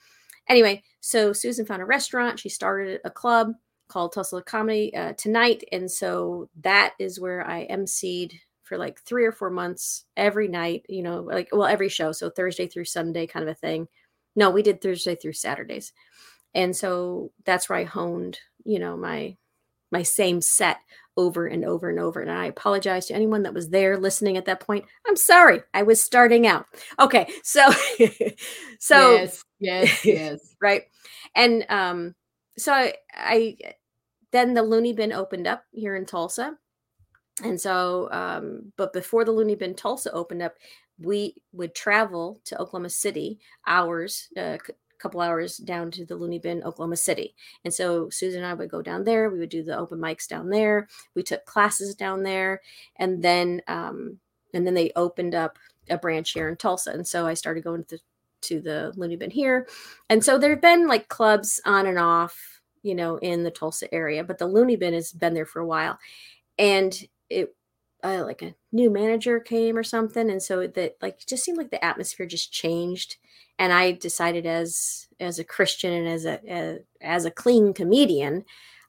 [0.47, 2.39] Anyway so susan found a restaurant.
[2.39, 3.53] She started a club
[3.91, 5.63] called Tulsa Comedy uh, Tonight.
[5.71, 10.85] And so that is where I emceed for like three or four months every night,
[10.87, 12.13] you know, like, well, every show.
[12.13, 13.87] So Thursday through Sunday kind of a thing.
[14.35, 15.91] No, we did Thursday through Saturdays.
[16.53, 19.35] And so that's where I honed, you know, my
[19.91, 20.77] my same set
[21.17, 22.21] over and over and over.
[22.21, 24.85] And I apologize to anyone that was there listening at that point.
[25.05, 25.59] I'm sorry.
[25.73, 26.65] I was starting out.
[26.97, 27.27] Okay.
[27.43, 27.69] So
[28.79, 30.55] so yes, yes, yes.
[30.61, 30.83] right
[31.35, 32.15] and um
[32.57, 33.57] so I, I
[34.31, 36.57] then the loony bin opened up here in tulsa.
[37.43, 40.55] And so um but before the loony bin tulsa opened up
[40.99, 44.59] we would travel to oklahoma city hours a
[44.99, 47.35] couple hours down to the loony bin oklahoma city.
[47.65, 49.29] And so susan and i would go down there.
[49.29, 50.87] We would do the open mics down there.
[51.15, 52.61] We took classes down there.
[52.97, 54.19] And then um
[54.53, 55.57] and then they opened up
[55.89, 58.01] a branch here in Tulsa, and so I started going to the,
[58.43, 59.67] to the Loony Bin here,
[60.09, 64.23] and so there've been like clubs on and off, you know, in the Tulsa area,
[64.23, 65.99] but the Loony Bin has been there for a while,
[66.57, 67.55] and it
[68.03, 71.71] uh, like a new manager came or something, and so that like just seemed like
[71.71, 73.17] the atmosphere just changed,
[73.59, 78.45] and I decided as as a Christian and as a, a as a clean comedian,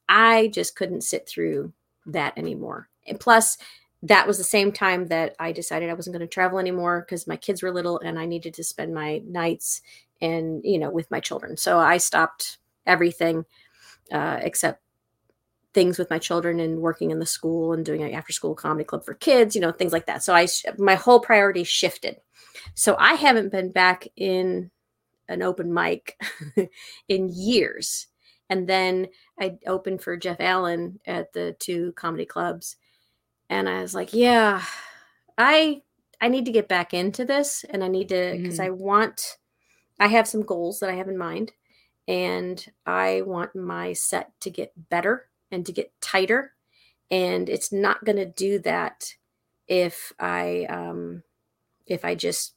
[0.08, 1.72] I just couldn't sit through
[2.06, 2.88] that anymore.
[3.06, 3.58] And plus,
[4.02, 7.26] that was the same time that I decided I wasn't going to travel anymore because
[7.26, 9.82] my kids were little and I needed to spend my nights
[10.20, 11.56] and you know with my children.
[11.56, 13.44] So I stopped everything
[14.12, 14.82] uh, except
[15.74, 18.84] things with my children and working in the school and doing an after school comedy
[18.84, 20.22] club for kids, you know, things like that.
[20.22, 20.46] So I
[20.78, 22.18] my whole priority shifted.
[22.74, 24.70] So I haven't been back in
[25.28, 26.20] an open mic
[27.08, 28.08] in years.
[28.50, 29.08] And then
[29.40, 32.76] I opened for Jeff Allen at the two comedy clubs.
[33.50, 34.62] And I was like, yeah,
[35.38, 35.82] I
[36.20, 38.64] I need to get back into this and I need to because Mhm.
[38.66, 39.38] I want
[40.00, 41.52] I have some goals that I have in mind
[42.08, 46.54] and I want my set to get better and to get tighter.
[47.10, 49.14] And it's not going to do that
[49.68, 51.22] if I um
[51.86, 52.54] if I just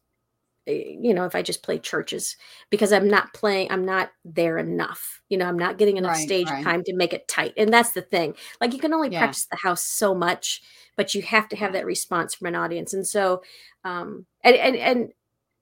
[0.67, 2.35] eh, you know if I just play churches
[2.69, 5.21] because I'm not playing I'm not there enough.
[5.29, 6.65] You know I'm not getting enough Right, stage right.
[6.65, 7.53] time to make it tight.
[7.57, 9.11] And that's the thing like you can only Yeah.
[9.11, 10.61] practice the house so much
[10.97, 12.93] but you have to have that response from an audience.
[12.93, 13.43] And so
[13.83, 15.09] um and and, and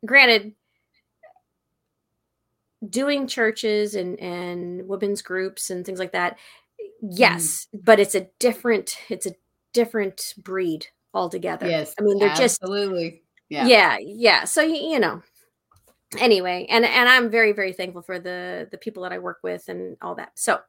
[0.05, 0.53] granted
[2.89, 6.37] doing churches and and women's groups and things like that
[7.03, 7.09] mm.
[7.11, 9.33] yes but it's a different it's a
[9.73, 11.93] different breed altogether Yes.
[11.99, 13.23] i mean they're just absolutely.
[13.49, 13.65] Yeah.
[13.67, 15.21] yeah yeah so y- you know
[16.19, 19.67] anyway and and i'm very very thankful for the the people that i work with
[19.69, 20.59] and all that so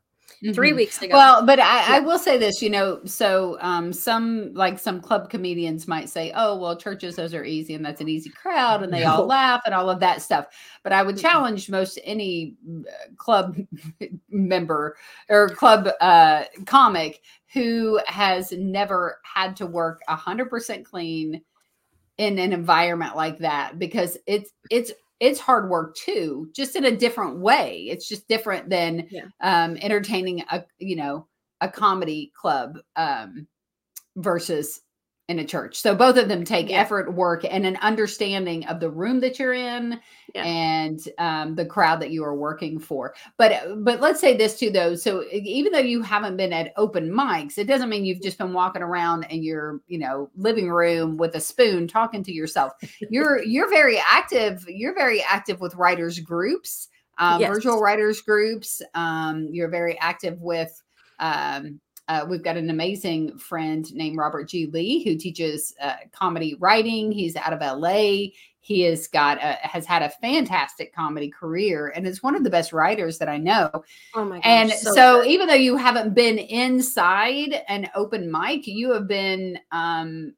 [0.53, 0.75] 3 Mhm.
[0.75, 4.79] weeks ago Well, but I, I will say this, you know, so um, some like
[4.79, 8.31] some club comedians might say, "Oh, well, churches those are easy, and that's an easy
[8.31, 10.47] crowd, and they all laugh and all of that stuff."
[10.83, 13.57] But I would challenge most any uh, club
[14.29, 14.97] member
[15.29, 17.21] or club uh, comic
[17.53, 21.43] who has never had to work a hundred percent clean
[22.19, 24.93] in an environment like that because it's it's
[25.25, 27.87] it's hard work too, just in a different way.
[27.89, 29.29] It's just different than Yeah.
[29.41, 31.27] um, entertaining a you know
[31.61, 33.47] a comedy club um,
[34.17, 34.81] versus
[35.29, 35.81] in a church.
[35.81, 36.81] So both of them take Yeah.
[36.83, 39.99] effort, work, and an understanding of the room that you're in
[40.35, 40.45] Yeah.
[40.45, 43.15] and um, the crowd that you are working for.
[43.39, 44.95] But but let's say this too, though.
[44.95, 48.53] So even though you haven't been at open mics, it doesn't mean you've just been
[48.53, 52.73] walking around in your you know living room with a spoon talking to yourself.
[53.11, 54.65] You're you're very active.
[54.69, 57.55] You're very active with writers groups, um, Yes.
[57.55, 58.83] virtual writers groups.
[58.95, 60.83] Um, you're very active with.
[61.21, 64.67] Um, uh, we've got an amazing friend named Robert G.
[64.67, 67.11] Lee who teaches uh, comedy writing.
[67.11, 68.27] He's out of LA.
[68.61, 72.51] He has got a, has had a fantastic comedy career and is one of the
[72.51, 73.71] best writers that I know.
[74.14, 75.29] oh my gosh And so, good.
[75.29, 80.35] even though you haven't been inside an open mic, you have been um,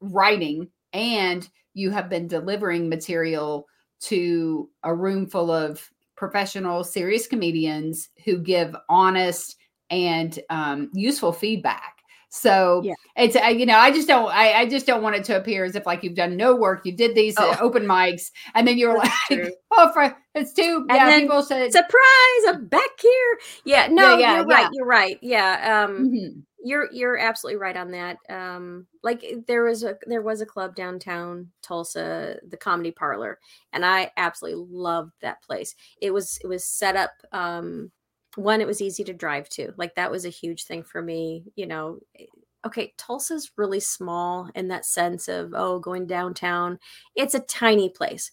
[0.00, 3.66] writing and you have been delivering material
[4.00, 9.56] to a room full of professional, serious comedians who give honest
[9.90, 11.94] and um, useful feedback.
[12.28, 12.94] So Yeah.
[13.16, 15.64] it's uh, you know I just don't I, I just don't want it to appear
[15.64, 16.84] as if like you've done no work.
[16.84, 17.56] You did these uh, Oh.
[17.60, 19.52] open mics and then you're That's like true.
[19.72, 24.34] oh for, it's too And yeah people said surprise i'm back here yeah no yeah,
[24.36, 26.42] you're right you're right yeah um Mhm.
[26.62, 30.74] you're you're absolutely right on that um like there was a there was a club
[30.74, 33.38] downtown tulsa the comedy parlor
[33.72, 37.90] and i absolutely loved that place it was it was set up um
[38.36, 41.44] one it was easy to drive to like that was a huge thing for me
[41.56, 42.24] you know eh,
[42.64, 46.78] okay tulsa's really small in that sense of oh going downtown
[47.14, 48.30] it's a tiny place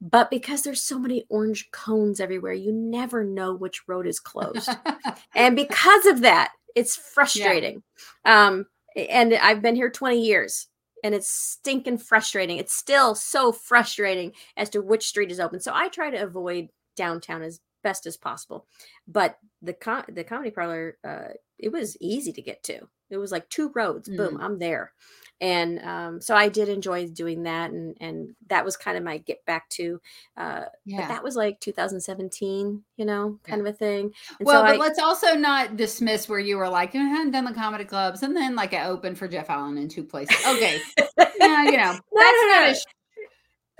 [0.00, 4.70] but because there's so many orange cones everywhere you never know which road is closed
[5.34, 7.82] and because of that it's frustrating
[8.24, 10.68] um and i've been here 20 years
[11.02, 15.72] and it's stinking frustrating it's still so frustrating as to which street is open so
[15.74, 18.66] i try to avoid downtown as best as possible.
[19.06, 22.80] But the com- the comedy parlor uh it was easy to get to.
[23.10, 24.92] It was like two roads boom i'm there.
[25.40, 29.18] And um so i did enjoy doing that and and that was kind of my
[29.18, 30.00] get back to
[30.36, 31.08] uh but yeah.
[31.08, 34.12] that was like 2017 you know kind of a thing.
[34.38, 37.32] And well, so but I, let's also not dismiss where you were like, you hadn't
[37.32, 40.36] done the comedy clubs, and then like I opened for Jeff Allen in two places.
[40.46, 40.80] Okay,
[41.40, 42.70] yeah, you know, No, that's no, not no.
[42.70, 42.84] a sh-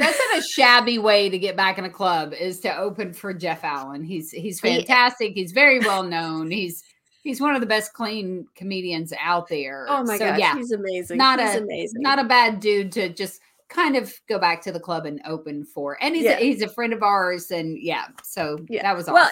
[0.00, 3.32] that's not a shabby way to get back in a club is to open for
[3.34, 4.02] Jeff Allen.
[4.02, 5.32] He's he's fantastic.
[5.34, 6.50] He's very well known.
[6.50, 6.82] He's
[7.22, 9.86] he's one of the best clean comedians out there.
[9.88, 11.18] Oh my So, gosh, yeah, he's amazing.
[11.18, 12.00] not he's a- amazing.
[12.02, 15.62] not a bad dude to just kind of go back to the club and open
[15.64, 15.96] for.
[16.02, 16.38] And he's Yeah.
[16.38, 18.82] a, he's a friend of ours, and yeah, so Yeah.
[18.82, 19.14] that was awesome.
[19.14, 19.30] Well,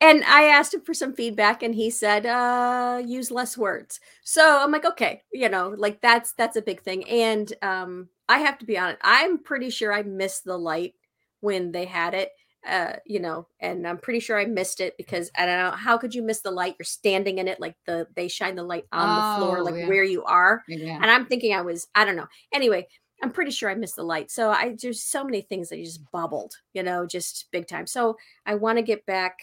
[0.00, 4.62] and I asked him for some feedback, and he said, uh, "Use less words." So
[4.62, 7.02] I'm like, okay, you know, like that's that's a big thing.
[7.08, 10.94] And um, I have to be honest, I'm pretty sure I missed the light
[11.40, 12.30] when they had it.
[12.66, 15.96] Uh, you know, and I'm pretty sure I missed it because I don't know how
[15.96, 16.76] could you miss the light?
[16.78, 19.76] You're standing in it, like the they shine the light on the floor, Oh, like
[19.76, 19.86] yeah.
[19.86, 20.62] where you are.
[20.66, 21.02] yeah.
[21.02, 22.26] And I'm thinking I was, I don't know.
[22.52, 22.86] Anyway,
[23.22, 24.30] I'm pretty sure I missed the light.
[24.30, 27.86] So I there's so many things that just bubbled, you know, just big time.
[27.86, 29.38] So I want to get back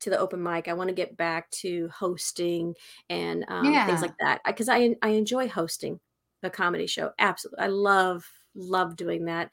[0.00, 0.68] to the open mic.
[0.68, 2.74] I want to get back to hosting
[3.08, 3.86] and um, Yeah.
[3.86, 6.00] things like that because I I enjoy hosting
[6.42, 7.10] a comedy show.
[7.18, 8.24] Absolutely, I love
[8.54, 9.50] love doing that.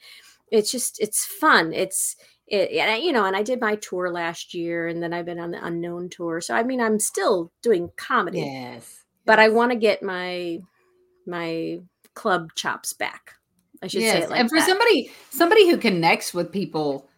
[0.52, 1.74] It's just it's fun.
[1.74, 2.16] It's
[2.48, 5.40] it, and you know, and I did my tour last year, and then I've been
[5.40, 6.42] on the unknown tour.
[6.42, 10.60] So I mean, I'm still doing comedy yes, but I want to get my
[11.26, 11.80] my
[12.16, 13.34] club chops back.
[13.84, 14.68] I should say Yes, it like and for that.
[14.68, 17.10] somebody somebody who connects with people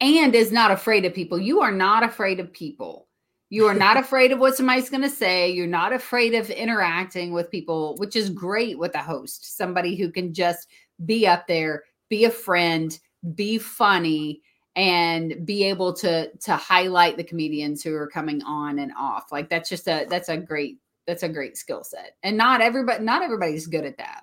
[0.00, 3.06] and is not afraid of people, you are not afraid of people.
[3.52, 5.50] You are not afraid of what somebody's going to say.
[5.50, 9.58] You're not afraid of interacting with people, which is great with a host.
[9.58, 10.68] Somebody who can just
[11.04, 12.98] be up there, be a friend,
[13.34, 14.40] be funny,
[14.74, 19.30] and be able to to highlight the comedians who are coming on and off.
[19.30, 22.16] Like that's just a that's a great that's a great skill set.
[22.22, 24.22] And not everybody not everybody's good at that.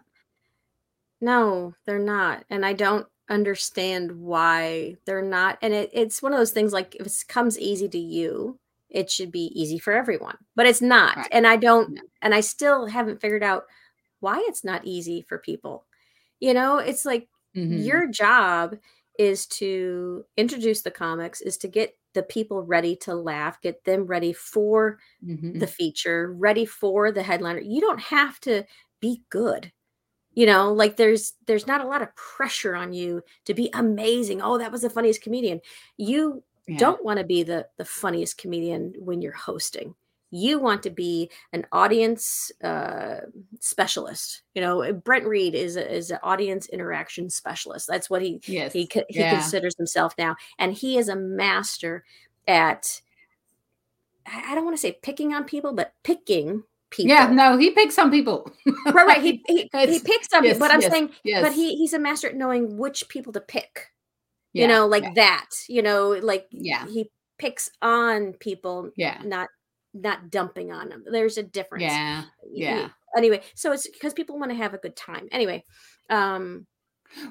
[1.21, 5.59] no, they're not, and I don't understand why they're not.
[5.61, 8.59] And it, it's one of those things like it comes easy to you,
[8.89, 11.17] it should be easy for everyone, but it's not.
[11.17, 11.27] Right.
[11.31, 12.01] And I don't, No.
[12.21, 13.65] and I still haven't figured out
[14.19, 15.85] why it's not easy for people.
[16.39, 17.79] You know, it's like Mhm.
[17.83, 18.77] your job
[19.19, 24.05] is to introduce the comics is to get the people ready to laugh get them
[24.07, 25.59] ready for Mhm.
[25.59, 28.63] the feature ready for the headliner you don't have to
[29.01, 29.71] be good
[30.33, 34.41] you know like there's there's not a lot of pressure on you to be amazing
[34.41, 35.59] oh that was the funniest comedian
[35.97, 36.77] you Yeah.
[36.77, 39.95] don't want to be the the funniest comedian when you're hosting
[40.31, 43.21] you want to be an audience uh,
[43.59, 48.39] specialist you know brent reed is a, is an audience interaction specialist that's what he
[48.45, 48.71] Yes.
[48.73, 49.39] he he Yeah.
[49.39, 52.03] considers himself now and he is a master
[52.47, 53.01] at
[54.27, 57.95] i don't want to say picking on people but picking people Yeah, no, he picks
[57.95, 58.51] some people.
[58.85, 61.41] right right he he, he picks some, yes, but i'm yes, saying yes.
[61.43, 63.87] but he he's a master at knowing which people to pick
[64.53, 66.87] Yeah, you know like yeah, that you know like Yeah.
[66.87, 69.47] he picks on people yeah, not
[69.93, 72.89] not dumping on them there's a difference yeah, yeah.
[73.17, 75.63] anyway so it's because people want to have a good time anyway
[76.09, 76.65] um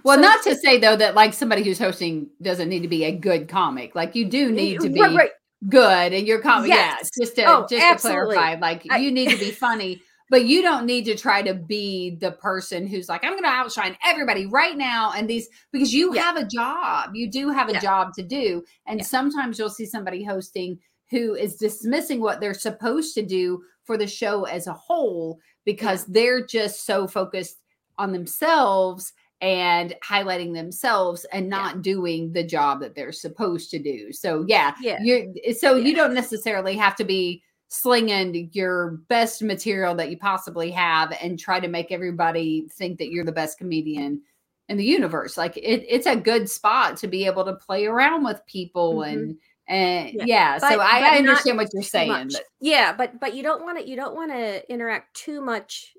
[0.02, 3.04] Well, so not to say though that like somebody who's hosting doesn't need to be
[3.04, 3.94] a good comic.
[3.94, 5.30] Like you do need to be right, right.
[5.68, 6.68] good, and your comic.
[6.68, 7.08] Yes.
[7.16, 10.02] Yeah, just to Oh, just to clarify, like I- you need to be funny.
[10.30, 13.48] But you don't need to try to be the person who's like, I'm going to
[13.48, 15.12] outshine everybody right now.
[15.16, 16.22] And these, because you Yeah.
[16.22, 17.80] have a job, you do have a Yeah.
[17.80, 18.62] job to do.
[18.86, 19.06] And Yeah.
[19.06, 20.78] sometimes you'll see somebody hosting
[21.10, 26.04] who is dismissing what they're supposed to do for the show as a whole because
[26.04, 27.60] they're just so focused
[27.96, 34.12] on themselves and highlighting themselves and not doing the job that they're supposed to do.
[34.12, 34.98] So yeah, Yeah.
[35.00, 40.70] you so you don't necessarily have to be slinging your best material that you possibly
[40.70, 44.22] have and try to make everybody think that you're the best comedian
[44.68, 45.36] in the universe.
[45.36, 49.12] Like it, it's a good spot to be able to play around with people Mhm.
[49.12, 49.38] and
[49.70, 50.24] and Yeah.
[50.24, 50.58] yeah.
[50.58, 52.30] But- so I, I understand what you're saying.
[52.32, 55.92] But yeah but but you don't want to you don't want to interact too much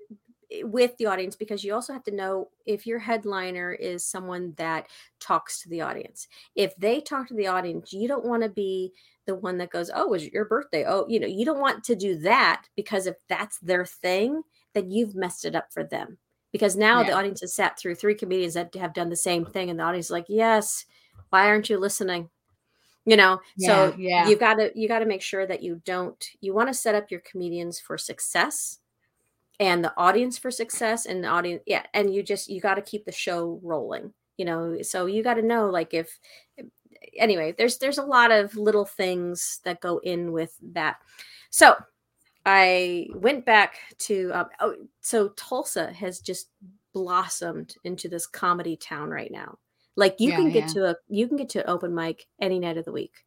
[0.51, 4.53] Eh, with the audience because you also have to know if your headliner is someone
[4.57, 4.88] that
[5.19, 6.27] talks to the audience.
[6.55, 8.93] If they talk to the audience you don't want to be
[9.25, 10.85] the one that goes oh was your birthday?
[10.88, 14.41] Oh you know you don't want to do that because if that's their thing
[14.73, 16.17] then you've messed it up for them.
[16.51, 19.69] Because now the audience has sat through three comedians that have done the same thing
[19.69, 20.85] and the audience is like yes
[21.29, 22.29] why aren't you listening?
[23.05, 23.39] You know?
[23.57, 24.29] So yeah, yeah.
[24.29, 26.95] you got to you got to make sure that you don't you want to set
[26.95, 28.79] up your comedians for success
[29.60, 32.82] and the audience for success and the audience yeah and you just you got to
[32.82, 36.19] keep the show rolling you know so you got to know like if
[37.17, 40.98] anyway there's there's a lot of little things that go in with that.
[41.50, 41.75] So
[42.46, 46.50] i went back to um, oh, so tulsa has just
[46.94, 49.58] blossomed into this comedy town right now.
[49.96, 50.73] Like you Yeah, can get yeah.
[50.73, 53.25] to a you can get to an open mic any night of the week.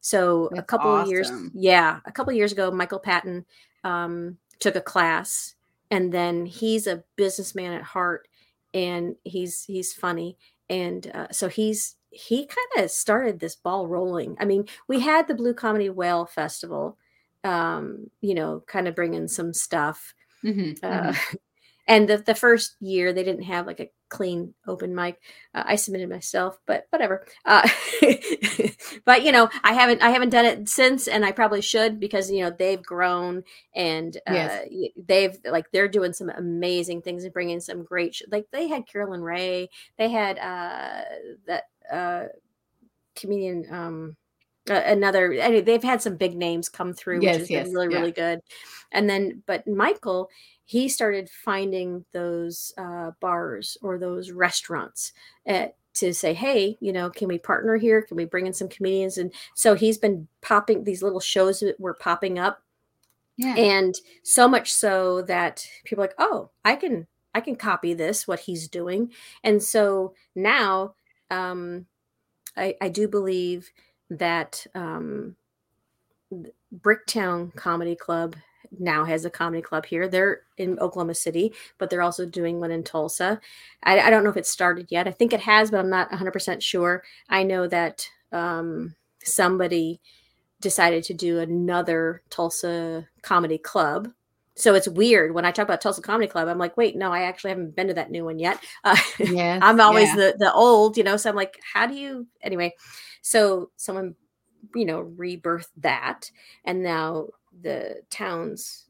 [0.00, 3.46] So a That's couple of years yeah a couple of years ago michael patton
[3.84, 5.54] um, took a class
[5.92, 8.28] and then he's a businessman at heart
[8.74, 10.38] and he's he's funny
[10.70, 15.28] and uh, so he's he kind of started this ball rolling i mean we had
[15.28, 16.98] the blue comedy whale festival
[17.44, 20.14] um, you know, kind of bringing some stuff.
[20.42, 21.16] Mhm, Uh, mhm.
[21.88, 25.20] And the, the first year they didn't have like a clean open mic.
[25.54, 27.26] Uh, I submitted myself, but whatever.
[27.44, 27.68] Uh,
[29.04, 32.30] but you know, I haven't I haven't done it since, and I probably should because
[32.30, 33.42] you know they've grown
[33.74, 34.60] and uh, Yes.
[35.06, 38.86] they've like they're doing some amazing things and bringing some great sh- like they had
[38.86, 39.68] Carolyn Rhea,
[39.98, 41.02] they had uh,
[41.46, 42.26] that uh,
[43.16, 43.66] comedian.
[43.72, 44.16] Um,
[44.70, 47.50] uh, another I mean, they've had some big names come through which Yes, has yes,
[47.50, 47.98] been really yeah.
[47.98, 48.38] really good
[48.92, 50.30] and then but michael
[50.64, 55.12] he started finding those uh, bars or those restaurants
[55.48, 58.02] uh, to say hey you know can we partner here?
[58.02, 59.18] Can we bring in some comedians?
[59.18, 62.62] And so he's been popping these little shows that were popping up
[63.36, 63.54] Yeah.
[63.56, 68.26] and so much so that people are like oh i can i can copy this
[68.28, 69.10] what he's doing.
[69.44, 70.94] And so now
[71.30, 71.86] um
[72.56, 73.70] i i do believe
[74.10, 75.34] that um
[76.80, 78.36] bricktown comedy club
[78.78, 82.70] now has a comedy club here they're in oklahoma city but they're also doing one
[82.70, 83.40] in tulsa
[83.82, 86.10] i, I don't know if it started yet i think it has but i'm not
[86.10, 88.94] 100% sure i know that um
[89.24, 90.00] somebody
[90.62, 94.08] decided to do another Tulsa comedy club.
[94.54, 96.48] So it's weird when I talk about Tulsa Comedy Club.
[96.48, 98.58] I'm like, wait, no, I actually haven't been to that new one yet.
[98.84, 100.16] Uh, Yes, I'm always yeah.
[100.16, 101.16] the the old, you know.
[101.16, 102.26] So I'm like, how do you?
[102.42, 102.74] Anyway,
[103.22, 104.14] so someone,
[104.74, 106.30] you know, rebirthed that,
[106.64, 107.28] and now
[107.60, 108.86] the towns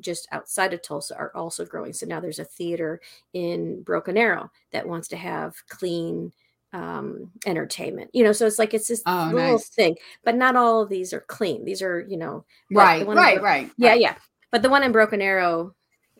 [0.00, 1.92] just outside of Tulsa are also growing.
[1.92, 3.00] So now there's a theater
[3.32, 6.32] in Broken Arrow that wants to have clean
[6.72, 9.68] um entertainment you know so it's like it's this Oh, little nice.
[9.68, 13.44] thing but not all of these are clean these are you know right, right, Bro-
[13.44, 13.70] right.
[13.78, 14.00] yeah right.
[14.00, 14.14] yeah
[14.50, 15.72] but the one in broken arrow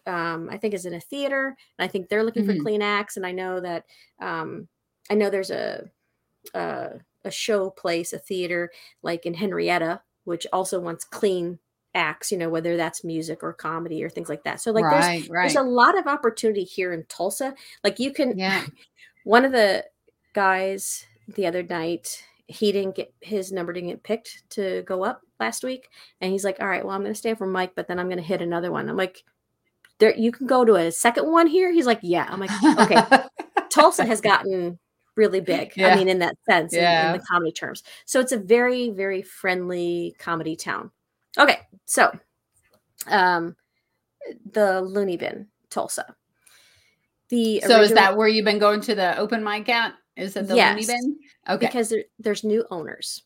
[0.07, 2.57] um i think is in a theater and i think they're looking Mhm.
[2.59, 3.85] for clean acts and i know that
[4.21, 4.69] um
[5.11, 5.91] i know there's a
[6.55, 6.91] uh,
[7.25, 8.71] a show place a theater
[9.03, 11.59] like in henryetta which also wants clean
[11.95, 14.61] acts you know whether that's music or comedy or things like that.
[14.61, 15.43] So like there's right, right.
[15.43, 17.55] there's a lot of opportunity here in tulsa.
[17.83, 18.67] Like you can yeah.
[19.25, 19.85] one of the
[20.33, 25.23] guys the other night he didn't get his number didn't get picked to go up
[25.41, 25.89] last week.
[26.21, 28.09] And he's like all right well i'm going to stay for mike but then i'm
[28.09, 28.89] going to hit another one.
[28.89, 29.23] I'm like
[29.99, 31.73] there you can go to a second one here?
[31.73, 32.27] He's like yeah.
[32.29, 33.25] I'm like okay.
[33.71, 34.79] Tulsa has gotten
[35.17, 35.89] really big Yeah.
[35.89, 37.85] i mean in that sense in- in, the comedy terms.
[38.05, 40.91] So it's a very very friendly comedy town
[41.39, 42.11] okay so
[43.09, 43.55] um
[44.53, 46.15] the loony bin tulsa
[47.31, 49.95] the so is that where you've been going to the open mic at?
[50.17, 51.19] Is it the Loony Bin?
[51.49, 51.67] Okay.
[51.67, 53.23] because there, there's new owners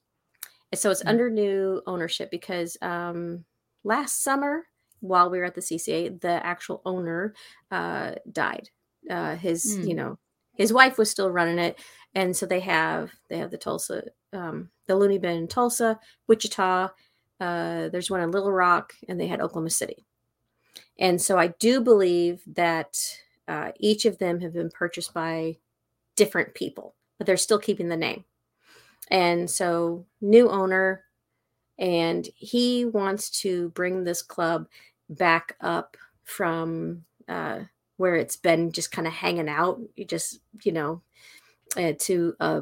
[0.73, 1.09] And so it's Mhm.
[1.09, 3.45] under new ownership because um
[3.85, 4.65] last summer
[5.01, 7.35] while we were at the cca the actual owner
[7.71, 8.71] uh died
[9.11, 9.97] uh his you Mm.
[9.97, 10.19] know
[10.55, 11.79] his wife was still running it
[12.15, 15.99] and so they have they have the tulsa um the loony bin in tulsa
[16.29, 16.89] wichita
[17.41, 20.05] uh there's one in little rock and they had oklahoma city.
[20.99, 22.99] And so i do believe that
[23.47, 25.57] uh, each of them have been purchased by
[26.16, 28.24] different people but they're still keeping the name.
[29.11, 31.05] And so new owner
[31.78, 34.66] and he wants to bring this club
[35.11, 37.61] back up from uh,
[37.97, 41.03] where it's been just kind of hanging out just you know
[41.76, 42.61] uh, to uh,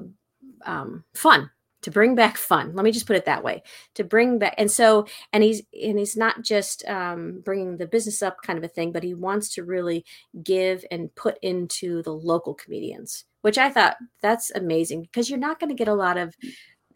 [0.65, 1.51] um, fun
[1.87, 3.63] to bring back fun let me just put it that way
[3.95, 8.23] to bring back and so and he's and he's not just um, bringing the business
[8.23, 10.05] up kind of a thing but he wants to really
[10.43, 15.61] give and put into the local comedians which i thought that's amazing because you're not
[15.61, 16.35] going to get a lot of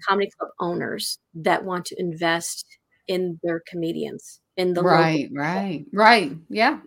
[0.09, 2.67] comedy club owners that want to invest
[3.07, 6.33] in their comedians in the right, right, right.
[6.49, 6.81] Yeah.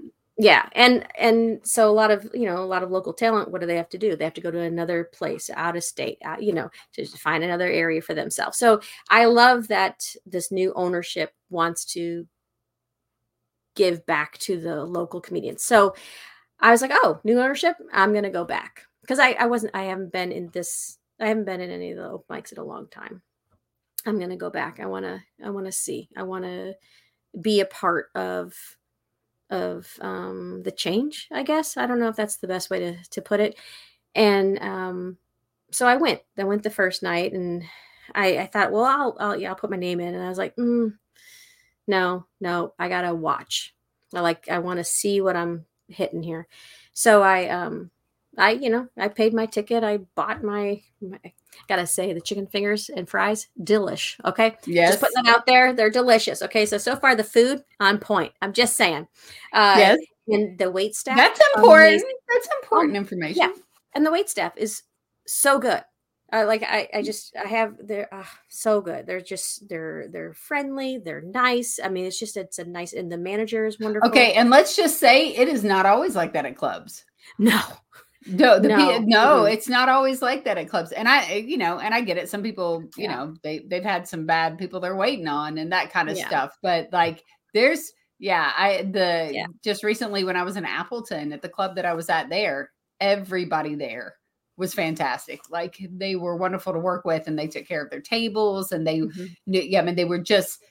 [0.43, 3.61] Yeah and and so a lot of you know a lot of local talent what
[3.61, 4.15] do they have to do?
[4.15, 7.43] They have to go to another place out of state out, you know to find
[7.43, 8.57] another area for themselves.
[8.57, 12.27] So i love that this new ownership wants to
[13.75, 15.63] give back to the local comedians.
[15.63, 15.95] So
[16.59, 17.75] i was like oh new ownership?
[17.91, 18.83] I'm going to go back.
[19.01, 21.97] Because I, I wasn't i haven't been in this i haven't been in any of
[21.97, 23.21] the open mics in a long time.
[24.05, 24.79] I'm going to go back.
[24.79, 26.09] I want to i want to see.
[26.17, 26.73] I want to
[27.41, 28.53] be a part of
[29.49, 31.77] of um, the change, I guess.
[31.77, 33.57] I don't know if that's the best way to, to put it.
[34.15, 35.17] And um,
[35.71, 36.21] so I went.
[36.37, 37.63] I went the first night, and
[38.15, 40.13] I, I thought, well, I'll, I'll yeah, I'll put my name in.
[40.13, 40.93] And I was like, mm,
[41.87, 43.75] no, no, I gotta watch.
[44.13, 46.47] I like, I want to see what I'm hitting here.
[46.93, 47.91] So I, um,
[48.37, 49.83] I, you know, I paid my ticket.
[49.83, 51.19] I bought my, my
[51.67, 54.19] gotta say, the chicken fingers and fries, delish.
[54.25, 54.91] Okay, Yes.
[54.91, 55.73] just putting them out there.
[55.73, 56.41] They're delicious.
[56.41, 58.33] Okay, so so far the food on point.
[58.41, 59.07] I'm just saying.
[59.53, 59.99] Uh, yes.
[60.27, 61.17] and the wait staff.
[61.17, 61.89] That's important.
[61.93, 62.17] amazing.
[62.33, 63.37] That's important information.
[63.41, 63.49] yeah.
[63.95, 64.83] and the wait staff is
[65.27, 65.81] so good.
[66.31, 69.05] Uh, like I, I just I have they're uh, so good.
[69.05, 70.97] They're just they're they're friendly.
[70.97, 71.79] They're nice.
[71.83, 74.09] I mean, it's just it's a nice and the manager is wonderful.
[74.09, 77.05] Okay, and let's just say it is not always like that at clubs.
[77.37, 77.59] No.
[78.27, 78.77] No, the No.
[78.77, 80.91] no, no it's not always like that at clubs.
[80.91, 82.29] And I, you know, and I get it.
[82.29, 83.15] Some people, you Yeah.
[83.15, 86.27] know, they they've had some bad people they're waiting on and that kind of Yeah.
[86.27, 86.57] stuff.
[86.61, 89.45] But like, there's, yeah, I the Yeah.
[89.63, 92.71] just recently when I was in Appleton at the club that I was at there,
[93.01, 94.15] everybody there
[94.55, 95.41] was fantastic.
[95.49, 98.85] Like they were wonderful to work with, and they took care of their tables, and
[98.87, 99.35] they, Mhm.
[99.47, 100.63] knew- yeah, I mean, they were just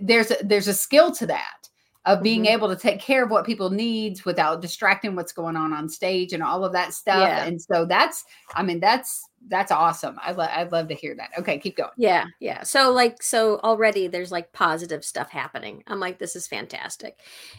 [0.00, 1.68] there's a, there's a skill to that
[2.06, 2.52] of being Mhm.
[2.54, 6.32] able to take care of what people needs without distracting what's going on on stage
[6.32, 7.44] and all of that stuff Yeah.
[7.44, 11.30] and so that's i mean that's that's awesome i lo- i'd love to hear that
[11.38, 12.62] okay keep going Yeah, yeah.
[12.62, 15.82] So like so already there's like positive stuff happening.
[15.86, 17.18] I'm like this is fantastic.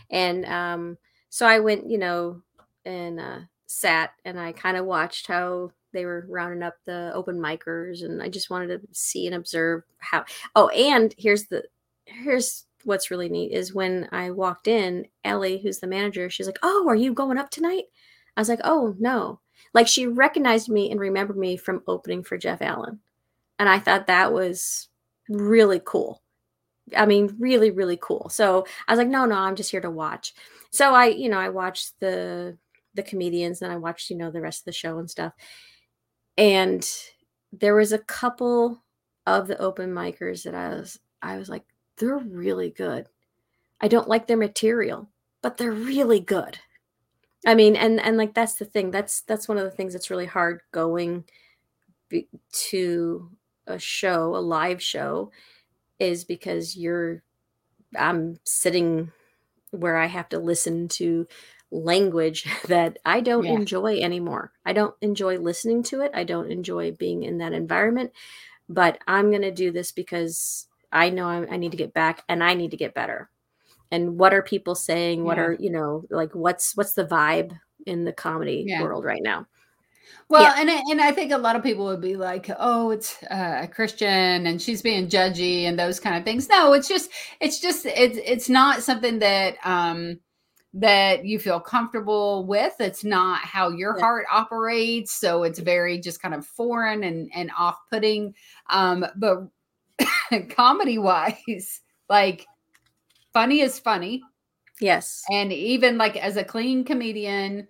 [0.09, 0.97] And um
[1.29, 2.41] so I went, you know,
[2.85, 7.37] and uh sat and I kind of watched how they were rounding up the open
[7.37, 10.23] micers and I just wanted to see and observe how
[10.55, 11.63] Oh, and here's the
[12.05, 16.59] here's what's really neat is when I walked in, Ellie, who's the manager, she's like,
[16.63, 17.85] "Oh, are you going up tonight?"
[18.35, 19.39] I was like, "Oh, no."
[19.73, 22.99] Like she recognized me and remembered me from opening for Jeff Allen
[23.59, 24.89] and I thought that was
[25.29, 26.21] really cool.
[26.95, 28.29] I mean, really, really cool.
[28.29, 30.33] So I was like, no, no, I'm just here to watch.
[30.71, 32.57] So I, you know, I watched the
[32.93, 35.33] the comedians, and I watched, you know, the rest of the show and stuff.
[36.35, 36.87] And
[37.51, 38.83] there was a couple
[39.27, 41.63] of the open micers that I was, I was like,
[41.97, 43.07] they're really good.
[43.81, 45.09] I don't like their material,
[45.41, 46.59] but they're really good.
[47.45, 48.91] I mean, and and like that's the thing.
[48.91, 51.25] That's that's one of the things that's really hard going
[52.09, 52.29] be,
[52.69, 53.31] to
[53.67, 55.31] a show, a live show,
[55.99, 57.23] is because you're
[57.97, 59.11] I'm sitting
[59.71, 61.27] where I have to listen to
[61.71, 63.51] language that I don't Yeah.
[63.51, 64.53] enjoy anymore.
[64.65, 66.11] I don't enjoy listening to it.
[66.13, 68.11] I don't enjoy being in that environment.
[68.69, 72.23] But I'm going to do this because I know I, I need to get back
[72.29, 73.29] and I need to get better.
[73.91, 75.23] And what are people saying?
[75.23, 75.43] What Yeah.
[75.43, 78.81] are, you know, like what's what's the vibe in the comedy Yeah.
[78.83, 79.47] world right now?
[80.29, 80.55] Well, Yeah.
[80.57, 83.61] and I- and I think a lot of people would be like, "Oh, it's uh,
[83.63, 87.59] a Christian, and she's being judgy, and those kind of things." No, it's just, it's
[87.59, 90.19] just, it's it's not something that um
[90.73, 92.73] that you feel comfortable with.
[92.79, 94.01] It's not how your Yeah.
[94.03, 98.35] heart operates, so it's very just kind of foreign and and off putting.
[98.69, 99.47] Um, but
[100.49, 102.45] comedy wise, like
[103.33, 104.21] funny is funny,
[104.79, 105.23] Yes.
[105.31, 107.67] and even like as a clean comedian,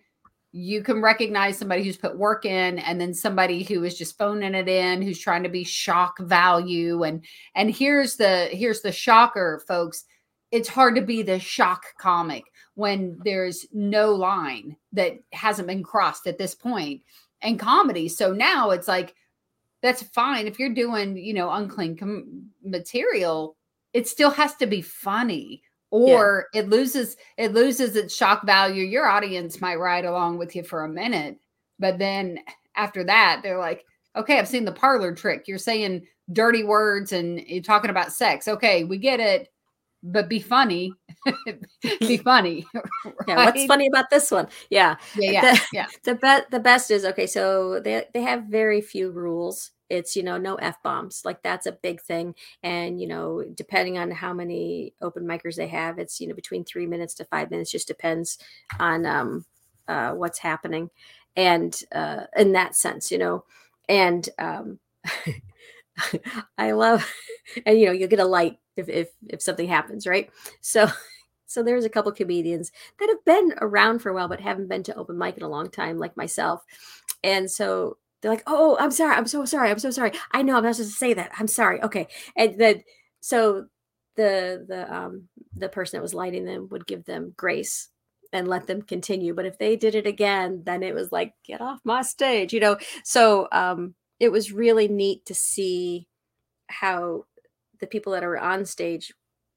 [0.51, 4.55] you can recognize somebody who's put work in and then somebody who is just phoning
[4.55, 7.03] it in, who's trying to be shock value.
[7.03, 7.23] And
[7.53, 10.05] and here's the here's the shocker, folks.
[10.51, 16.25] It's hard to be the shock comic when there's no line that hasn't been crossed
[16.27, 17.01] at this point
[17.41, 18.07] in comedy.
[18.07, 19.15] So now it's like
[19.81, 20.47] that's fine.
[20.47, 23.55] If you're doing, you know, unclean com- material,
[23.93, 28.83] it still has to be funny or it loses it loses its shock value.
[28.83, 31.37] Your audience might ride along with you for a minute
[31.79, 32.39] but then
[32.75, 35.47] after that they're like okay i've seen the parlor trick.
[35.47, 38.47] You're saying dirty words and you're talking about sex.
[38.47, 39.49] Okay we get it
[40.03, 40.91] but be funny
[41.99, 42.65] be funny
[43.27, 43.45] Yeah.
[43.45, 44.47] What's funny about this one?
[44.69, 44.95] Yeah.
[45.15, 48.81] yeah yeah The- yeah the be- the best is okay so they they have very
[48.81, 53.07] few rules it's you know no f bombs like that's a big thing and you
[53.07, 57.13] know depending on how many open micers they have it's you know between 3 minutes
[57.15, 58.37] to 5 minutes just depends
[58.79, 59.45] on um
[59.87, 60.89] uh what's happening
[61.35, 63.43] and uh in that sense you know
[63.87, 64.79] and um
[66.57, 67.09] I love
[67.65, 70.29] and you know you'll get a light if if if something happens right?
[70.61, 70.87] So
[71.45, 74.83] so there's a couple comedians that have been around for a while but haven't been
[74.83, 76.63] to open mic in a long time like myself.
[77.23, 80.11] And so they're like oh i'm sorry i'm so sorry i'm so sorry.
[80.31, 81.31] I know i'm not supposed to say that.
[81.39, 81.81] I'm sorry.
[81.81, 82.07] Okay.
[82.35, 82.83] And then
[83.21, 83.67] so
[84.15, 87.89] the the um the person that was lighting them would give them grace
[88.33, 89.33] and let them continue.
[89.33, 92.59] But if they did it again then it was like get off my stage you
[92.59, 92.77] know?
[93.03, 96.07] So um it was really neat to see
[96.67, 97.25] how
[97.79, 99.13] the people that are on stage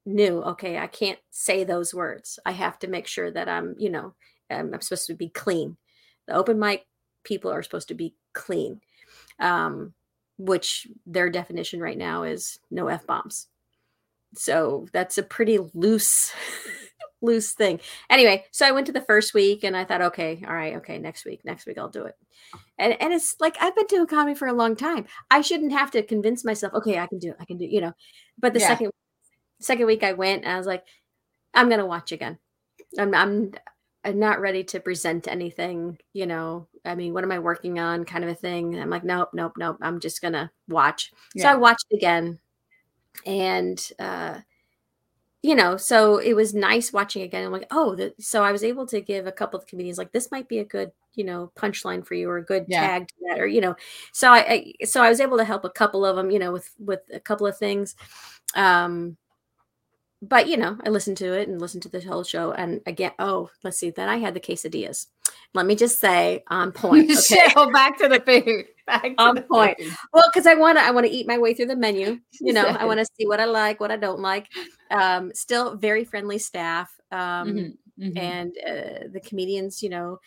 [0.07, 2.39] knew okay i can't say those words.
[2.47, 4.15] I have to make sure that i'm you know
[4.51, 5.77] i'm, I'm supposed to be clean.
[6.27, 6.87] The open mic
[7.25, 8.81] people are supposed to be clean
[9.41, 9.93] um
[10.39, 13.49] which their definition right now is no f-bombs
[14.35, 16.33] so that's a pretty loose
[17.23, 20.55] loose thing anyway so i went to the first week and i thought okay all
[20.55, 22.15] right okay next week next week i'll do it
[22.79, 25.91] and and it's like i've been doing comedy for a long time i shouldn't have
[25.91, 27.93] to convince myself okay i can do it i can do you know
[28.39, 28.69] but the Yeah.
[28.69, 28.91] second
[29.61, 30.85] second week I went and I was like,
[31.53, 32.39] I'm gonna watch again.
[32.99, 33.53] I'm I'm
[34.05, 36.67] I'm not ready to present anything, you know.
[36.87, 38.73] I mean, what am I working on kind of a thing.
[38.73, 39.77] And I'm like, nope, nope, nope.
[39.83, 41.13] I'm just gonna watch.
[41.37, 42.39] So I watched again
[43.27, 44.41] and uh
[45.43, 47.45] you know, so it was nice watching again.
[47.47, 50.13] I'm like, oh, the, so I was able to give a couple of comedians like
[50.13, 52.91] this might be a good, you know, punchline for you or a good Yeah.
[52.91, 53.75] tag to that, or you know,
[54.13, 56.53] so I, I so I was able to help a couple of them, you know,
[56.53, 57.95] with with a couple of things.
[58.55, 59.17] Um,
[60.23, 63.13] but you know, I listened to it and listened to the whole show, and again,
[63.19, 65.07] oh, let's see, then I had the quesadillas.
[65.55, 67.11] Let me just say, on point.
[67.11, 67.15] Okay.
[67.15, 68.67] Michele, back to the food.
[68.87, 69.79] Back to On the point.
[69.79, 69.93] food.
[70.13, 72.19] Well, because I want to, I want to eat my way through the menu.
[72.41, 74.49] You know, I want to see what I like, what I don't like.
[74.91, 78.19] Um, still very friendly staff, um, Mhm, mhm.
[78.19, 80.19] and uh, the comedians, you know,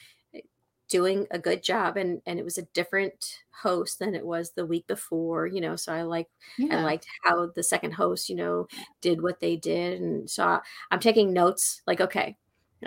[0.93, 1.97] doing a good job.
[1.97, 5.47] And and it was a different host than it was the week before.
[5.47, 6.29] You know, so I like
[6.69, 8.67] I liked how the second host, you know,
[9.01, 11.81] did what they did, and so I, I'm taking notes.
[11.87, 12.37] Like, okay,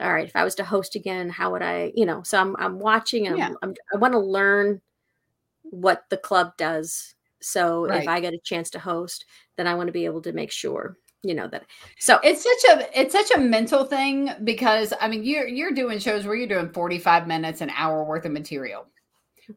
[0.00, 2.22] all right, if I was to host again, how would I, you know?
[2.22, 3.50] So I'm I'm watching, and Yeah.
[3.50, 4.80] I'm, I'm, I want to learn
[5.64, 7.14] what the club does.
[7.42, 7.94] So Right.
[7.94, 9.24] if I get a chance to host,
[9.56, 10.96] then I want to be able to make sure,
[11.26, 11.64] you know, that.
[11.98, 15.98] So it's such a it's such a mental thing because I mean you're you're doing
[15.98, 18.86] shows where you're doing 45 minutes an hour worth of material.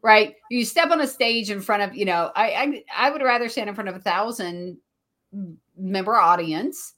[0.02, 0.36] Right?
[0.50, 3.48] You step on a stage in front of, you know, I I, I would rather
[3.48, 4.78] stand in front of a thousand
[5.76, 6.94] member audience.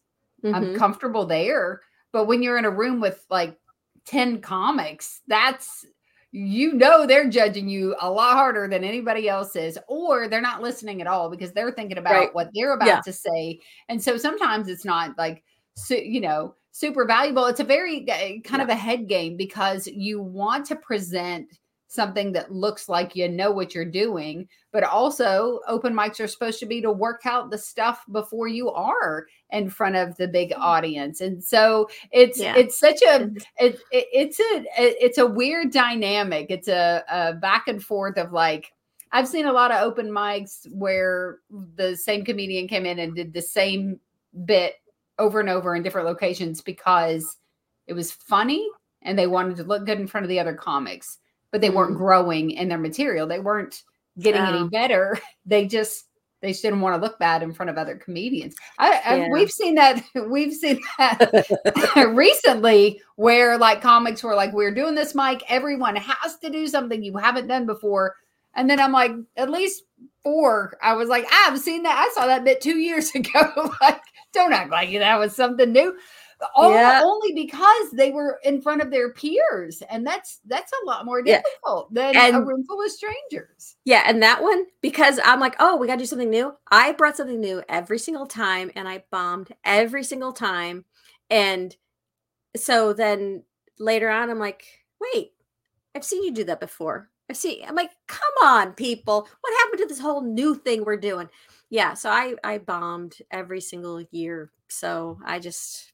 [0.53, 1.81] I'm mhm, comfortable there.
[2.13, 3.59] But when you're in a room with like
[4.07, 5.87] 10 comics, that's
[6.33, 10.63] you know they're judging you a lot harder than anybody else is, or they're not
[10.63, 12.35] listening at all because they're thinking about Right.
[12.35, 13.01] what they're about Yeah.
[13.03, 13.61] to say.
[13.91, 15.45] And so sometimes it's not like
[15.77, 17.45] su- you know super valuable.
[17.47, 21.49] It's a very uh, kind of a head game because you want to present
[21.93, 26.59] something that looks like you know what you're doing, but also open mics are supposed
[26.61, 30.51] to be to work out the stuff before you are in front of the big
[30.51, 30.59] mm.
[30.59, 31.21] audience.
[31.21, 32.57] And so it's Yeah.
[32.57, 36.47] it's such a it, it, it's a it's a weird dynamic.
[36.49, 38.73] It's a, a back and forth of like
[39.13, 41.39] I've seen a lot of open mics where
[41.77, 44.01] the same comedian came in and did the same
[44.47, 44.77] bit
[45.19, 47.37] over and over in different locations because
[47.87, 48.67] it was funny
[49.03, 51.19] and they wanted to look good in front of the other comics,
[51.53, 51.99] but they weren't Mm.
[51.99, 53.27] growing in their material.
[53.29, 53.83] They weren't
[54.19, 55.19] getting any better.
[55.47, 56.07] They just
[56.41, 58.57] they just didn't want to look bad in front of other comedians.
[58.77, 61.31] I, I we've seen that we've seen that
[62.15, 67.03] recently where like comics were like we're doing this mic everyone has to do something
[67.03, 68.17] you haven't done before
[68.55, 69.85] and then i'm like at least
[70.25, 74.01] four i was like i've seen that i saw that bit two years ago like
[74.33, 75.95] don't act like that was something new
[76.55, 77.01] all, Yeah.
[77.05, 81.23] only because they were in front of their peers and that's that's a lot more
[81.25, 81.43] Yeah.
[81.43, 85.77] difficult than a room full of strangers Yeah, and that one because I'm like, oh,
[85.77, 86.53] we got to do something new.
[86.71, 90.85] I brought something new every single time, and I bombed every single time.
[91.31, 91.75] And
[92.57, 93.45] so then
[93.79, 94.65] later on, I'm like,
[95.01, 95.33] wait,
[95.95, 97.11] I've seen you do that before.
[97.31, 97.65] I've seen.
[97.67, 101.29] I'm like, come on, people, what happened to this whole new thing we're doing?
[101.71, 104.53] Yeah, so I I bombed every single year.
[104.69, 105.92] So I just,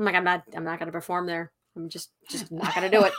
[0.00, 1.52] I'm like, I'm not, I'm not going to perform there.
[1.76, 3.12] I'm just, just not going to do it.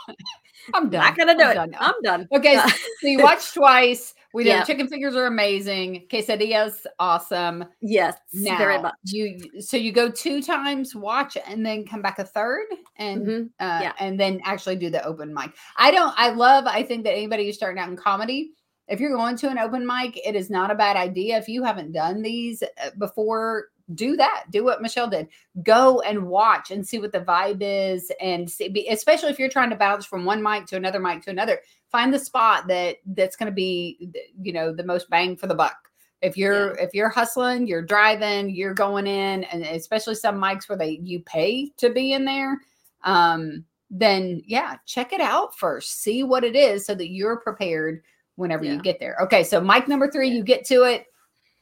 [0.74, 1.54] i'm done not to do I'm it.
[1.54, 1.76] done.
[1.80, 2.28] I'm done.
[2.34, 2.60] Okay,
[3.00, 4.14] so you watched twice.
[4.34, 4.64] We did Yeah.
[4.64, 6.08] chicken fingers are amazing.
[6.12, 7.66] Quesadillas, awesome.
[7.82, 8.94] Yes, Now very much.
[9.04, 12.66] you so you go two times, watch, and then come back a third,
[12.98, 13.46] and Mhm.
[13.60, 13.94] uh, yeah.
[14.00, 15.52] and then actually do the open mic.
[15.78, 16.14] I don't.
[16.18, 16.66] I love.
[16.66, 18.54] I think that anybody who's starting out in comedy,
[18.88, 21.38] if you're going to an open mic, it is not a bad idea.
[21.38, 23.66] If you haven't done these uh, before,
[23.96, 24.46] do that.
[24.52, 25.28] Do what Michele did.
[25.64, 29.70] Go and watch and see what the vibe is, and see, especially if you're trying
[29.70, 31.60] to bounce from one mic to another mic to another.
[31.92, 34.10] Find the spot that that's going to be,
[34.42, 38.50] you know, the most bang for the buck if you're if you're hustling you're driving
[38.50, 42.60] you're going in and especially some mics where they you pay to be in there
[43.04, 48.02] um then yeah check it out first see what it is so that you're prepared
[48.36, 51.06] whenever you get there okay so mic number three you get to it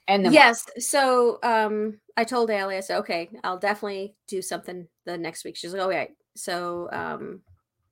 [0.09, 0.37] and then what?
[0.37, 5.45] yes so um i told Allie, i said okay i'll definitely do something the next
[5.45, 5.55] week.
[5.55, 6.05] She's like oh yeah
[6.35, 7.41] so um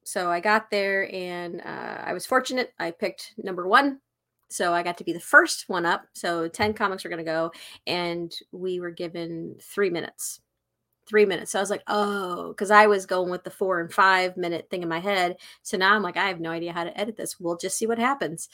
[0.03, 3.99] so i got there and uh, i was fortunate i picked number one.
[4.49, 7.31] So i got to be the first one up so 10 comics were going to
[7.31, 7.51] go
[7.85, 10.41] and we were given three minutes
[11.07, 11.51] three minutes.
[11.51, 14.69] So i was like oh because i was going with the four and five minute
[14.69, 15.37] thing in my head.
[15.61, 17.39] So now i'm like i have no idea how to edit this.
[17.39, 18.49] We'll just see what happens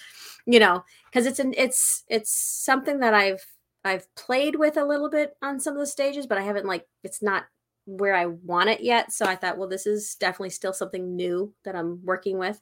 [0.46, 3.46] you know because it's an it's it's something that i've
[3.86, 6.86] i've played with a little bit on some of the stages but i haven't like
[7.04, 7.46] it's not
[7.86, 9.12] where i want it yet.
[9.12, 12.62] So i thought well this is definitely still something new that i'm working with.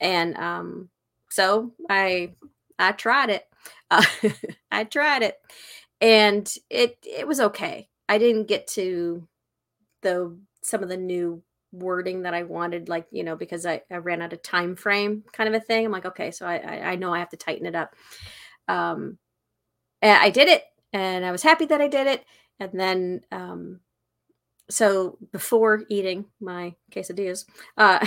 [0.00, 0.88] And um
[1.30, 2.34] so i
[2.78, 3.44] i tried it.
[3.90, 4.04] Uh,
[4.70, 5.36] i tried it.
[6.00, 7.88] And it it was okay.
[8.08, 9.26] I didn't get to
[10.02, 11.42] the some of the new
[11.72, 15.24] wording that I wanted, like, you know, because I, I ran out of time frame
[15.32, 15.86] kind of a thing.
[15.86, 17.94] I'm like, okay, so I, I, I know I have to tighten it up.
[18.68, 19.18] Um,
[20.02, 22.24] and I did it and I was happy that I did it.
[22.60, 23.80] And then, um,
[24.68, 27.46] so before eating my quesadillas,
[27.78, 28.04] uh,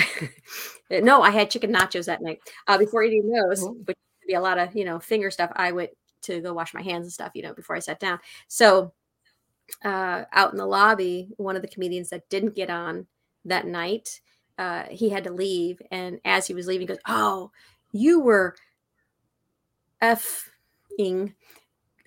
[0.91, 2.39] no, I had chicken nachos that night.
[2.67, 3.77] Uh, before eating those, Ooh.
[3.85, 5.91] which would be a lot of, you know, finger stuff, I went
[6.23, 8.19] to go wash my hands and stuff, you know, before I sat down.
[8.47, 8.93] So,
[9.83, 13.07] uh, out in the lobby, one of the comedians that didn't get on
[13.45, 14.21] that night,
[14.57, 15.81] uh, he had to leave.
[15.91, 17.51] And as he was leaving, he goes, Oh,
[17.91, 18.55] you were
[20.01, 21.33] effing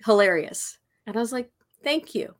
[0.05, 0.77] hilarious.
[1.07, 1.51] And I was like,
[1.83, 2.35] Thank you.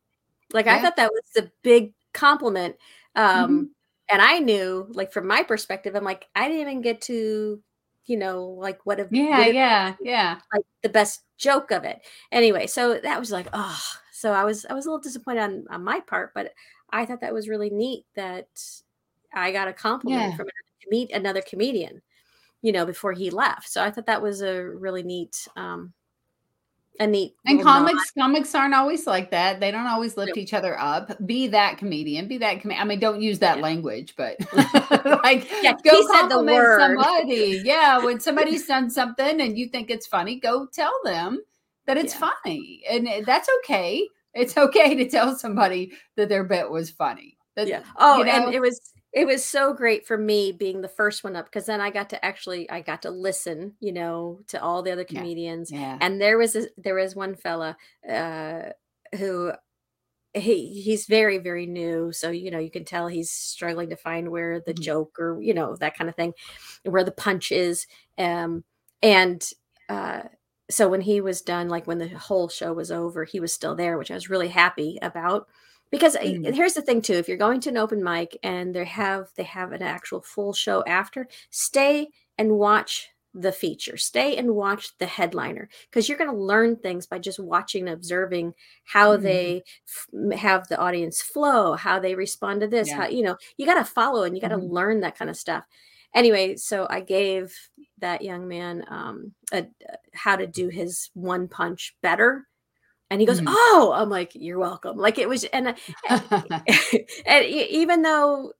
[0.53, 2.77] Like, I thought that was a big compliment.
[3.15, 3.73] Um, Mhm.
[4.11, 7.61] And I knew, like, from my perspective, I'm like, I didn't even get to,
[8.05, 10.41] you know, like, what if, Yeah, yeah, yeah.
[10.53, 11.99] like the best joke of it.
[12.31, 13.81] Anyway, so that was like, oh,
[14.11, 16.53] so I was I was a little disappointed on, on my part, but
[16.91, 18.47] I thought that was really neat that
[19.33, 20.35] I got a compliment Yeah.
[20.35, 20.47] from
[20.89, 22.01] meet another comedian,
[22.61, 23.69] you know, before he left.
[23.69, 25.93] So I thought that was a really neat, um,
[26.99, 27.87] a neat And little nod.
[27.87, 29.59] comics, comics aren't always like that.
[29.59, 31.11] They don't always lift each other up.
[31.25, 32.27] Be that comedian.
[32.27, 32.81] Be that comedian.
[32.81, 33.63] I mean, don't use that Yeah.
[33.63, 34.37] language, but
[35.23, 37.61] like, Yeah, go compliment somebody.
[37.63, 41.41] Yeah, when somebody's done something and you think it's funny, go tell them
[41.85, 42.29] that it's Yeah.
[42.43, 44.07] funny, and that's okay.
[44.33, 47.37] It's okay to tell somebody that their bit was funny.
[47.55, 47.83] That- yeah.
[47.97, 48.31] Oh, you know?
[48.31, 48.79] and it was
[49.13, 52.09] it was so great for me being the first one up because then I got
[52.11, 55.71] to actually I got to listen, you know, to all the other comedians.
[55.71, 55.97] yeah.
[56.01, 57.75] and there was a, there was one fella
[58.09, 58.69] uh
[59.17, 59.51] who
[60.35, 64.29] he he's very very new so you know you can tell he's struggling to find
[64.29, 64.81] where the Mhm.
[64.81, 66.33] joke or you know that kind of thing
[66.83, 67.87] where the punch is
[68.19, 68.63] um
[69.01, 69.49] and
[69.89, 70.21] uh
[70.69, 73.73] so when he was done like when the whole show was over he was still
[73.75, 75.47] there which i was really happy about
[75.91, 76.53] because Mm.
[76.53, 79.43] here's the thing too if you're going to an open mic and they have they
[79.43, 85.05] have an actual full show after stay and watch the feature stay and watch the
[85.05, 88.53] headliner because you're going to learn things by just watching and observing
[88.85, 89.21] how Mhm.
[89.21, 92.97] they f- have the audience flow how they respond to this Yeah.
[93.01, 94.71] how you know you got to follow and you got to Mhm.
[94.71, 95.63] learn that kind of stuff
[96.15, 97.55] anyway so i gave
[97.99, 102.47] that young man um a, a- how to do his one punch better
[103.09, 103.45] and he goes Mhm.
[103.47, 105.75] oh i'm like you're welcome like it was and I-
[107.25, 108.53] and e- even though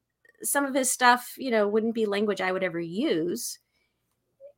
[0.44, 3.60] some of his stuff, you know, wouldn't be language I would ever use,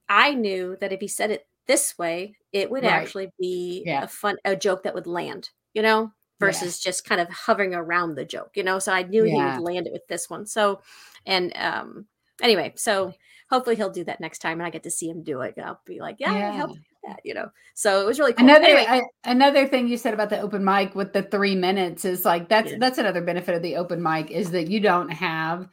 [0.10, 2.92] I knew that if he said it this way, it would Right.
[3.02, 4.02] actually be Yeah.
[4.02, 8.16] a fun a joke that would land, you know, versus just kind of hovering around
[8.16, 8.80] the joke, you know.
[8.80, 10.46] So I knew he would land it with this one.
[10.46, 10.82] So
[11.26, 12.08] and um
[12.42, 13.16] anyway, so
[13.50, 15.56] hopefully he'll do that next time and I get to see him do it.
[15.60, 16.52] I'll be like, yeah, I Yeah.
[16.52, 17.49] helped that, you know.
[17.74, 18.45] So it was really cool.
[18.45, 22.06] Another Anyway, I- another thing you said about the open mic with the three minutes
[22.06, 22.78] is like that's Yeah.
[22.80, 25.68] that's another benefit of the open mic is that you don't have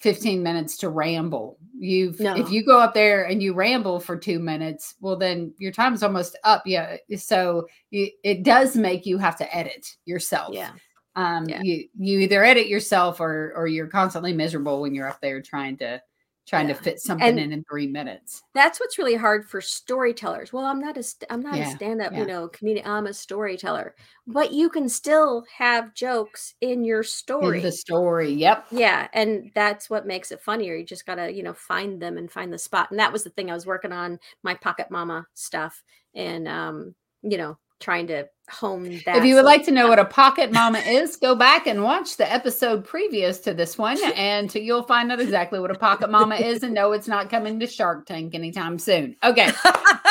[0.00, 1.58] 15 minutes to ramble.
[1.78, 2.36] You've No.
[2.36, 6.02] if you go up there and you ramble for two minutes, well then your time's
[6.02, 6.62] almost up.
[6.66, 6.96] Yeah.
[7.16, 10.54] So you, it does make you have to edit yourself.
[10.54, 10.72] yeah.
[11.16, 11.60] Um Yeah.
[11.62, 15.76] you you either edit yourself or or you're constantly miserable when you're up there trying
[15.78, 16.02] to
[16.46, 16.74] trying Yeah.
[16.74, 18.42] to fit something And- in in three minutes.
[18.54, 20.52] that's what's really hard for storytellers.
[20.52, 22.20] Well, I'm not a st- I'm not Yeah, a stand-up, yeah.
[22.20, 22.86] you know, comedian.
[22.86, 23.94] I'm a storyteller,
[24.26, 27.60] but you can still have jokes in your In story.
[27.60, 28.30] the story.
[28.30, 28.66] Yep.
[28.70, 30.74] yeah, and that's what makes it funnier.
[30.76, 32.90] You just gotta, you know, find them and find the spot.
[32.90, 35.82] And that was the thing I was working on my pocket mama stuff,
[36.14, 39.16] and um, you know, trying to hone that.
[39.16, 41.82] If you would so- like to know what a pocket mama is, go back and
[41.82, 46.10] watch the episode previous to this one, and you'll find out exactly what a pocket
[46.10, 49.16] mama is and no, it's not coming to Shark Tank anytime soon.
[49.24, 49.50] Okay.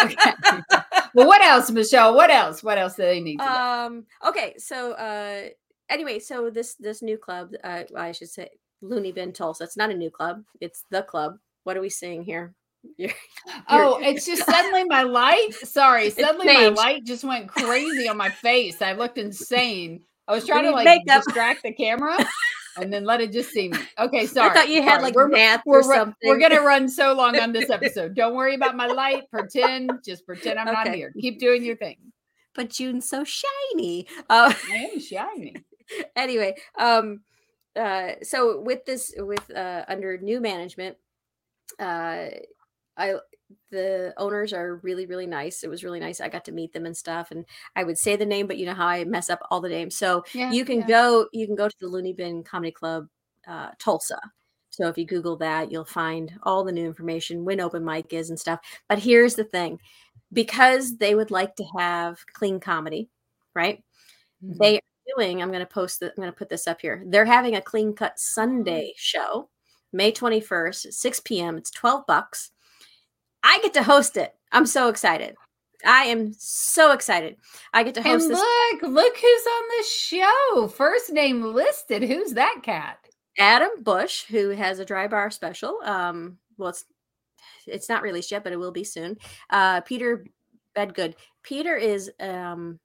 [0.03, 0.31] Okay.
[1.13, 2.15] well, what else, Michele?
[2.15, 2.63] What else?
[2.63, 5.49] What else do they need um okay so uh
[5.89, 8.49] anyway so this this new club uh i should say
[8.81, 12.23] loony bin tulsa it's not a new club it's the club what are we seeing
[12.23, 12.53] here
[12.97, 13.13] You're-
[13.69, 15.53] Oh, it's just suddenly my light.
[15.63, 18.81] Sorry, suddenly my light just went crazy on my face.
[18.81, 20.01] I looked insane.
[20.27, 21.23] I was trying to like makeup.
[21.23, 22.17] distract the camera
[22.77, 23.77] and then let it just see me.
[23.99, 24.51] Okay, sorry.
[24.51, 25.03] i thought you had sorry.
[25.03, 28.15] like We're- math we're, or something we're gonna run so long on this episode.
[28.15, 29.29] Don't worry about my light.
[29.31, 31.13] Pretend, just pretend I'm not here.
[31.19, 31.97] Keep doing your thing.
[32.55, 35.55] but june's so shiny uh I am shiny.
[36.15, 37.21] anyway um
[37.75, 40.95] uh so with this with uh under new management
[41.79, 42.27] uh
[42.97, 43.13] i
[43.71, 46.85] the owners are really really nice it was really nice i got to meet them
[46.85, 49.39] and stuff and i would say the name but you know how i mess up
[49.51, 50.87] all the names so Yeah, you can yeah.
[50.87, 53.07] go you can go to the loony bin comedy club
[53.47, 54.19] uh tulsa
[54.69, 58.29] so if you google that you'll find all the new information when open mic is
[58.29, 59.79] and stuff but here's the thing
[60.33, 63.09] because they would like to have clean comedy
[63.55, 63.83] right
[64.43, 64.57] Mhm.
[64.59, 64.81] they are
[65.17, 67.03] doing, I'm going to post the, I'm going to put this up here.
[67.07, 69.49] They're having a clean cut Sunday show,
[69.91, 71.57] May 21st, 6 p.m.
[71.57, 72.51] It's 12 bucks.
[73.43, 74.33] I get to host it.
[74.51, 75.35] I'm so excited.
[75.85, 77.35] I am so excited.
[77.73, 78.39] I get to And host this.
[78.39, 80.67] look, look who's on the show.
[80.69, 82.03] First name listed.
[82.03, 82.97] Who's that cat?
[83.37, 85.79] Adam Bush, who has a dry bar special.
[85.83, 86.85] Um, well, it's
[87.67, 89.17] it's not released yet, but it will be soon.
[89.49, 90.25] Uh, Peter
[90.75, 91.15] Bedgood.
[91.43, 92.79] Peter is um,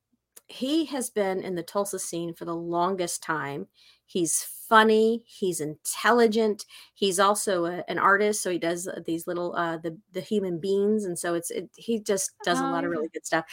[0.47, 3.69] he has been in the Tulsa scene for the longest time.
[4.07, 5.23] He's funny.
[5.27, 6.67] He's intelligent.
[6.95, 10.59] He's also a, an artist, so he does uh, these little uh, the the human
[10.61, 13.45] beings, and so it's it, he just does a Oh, lot of really good stuff.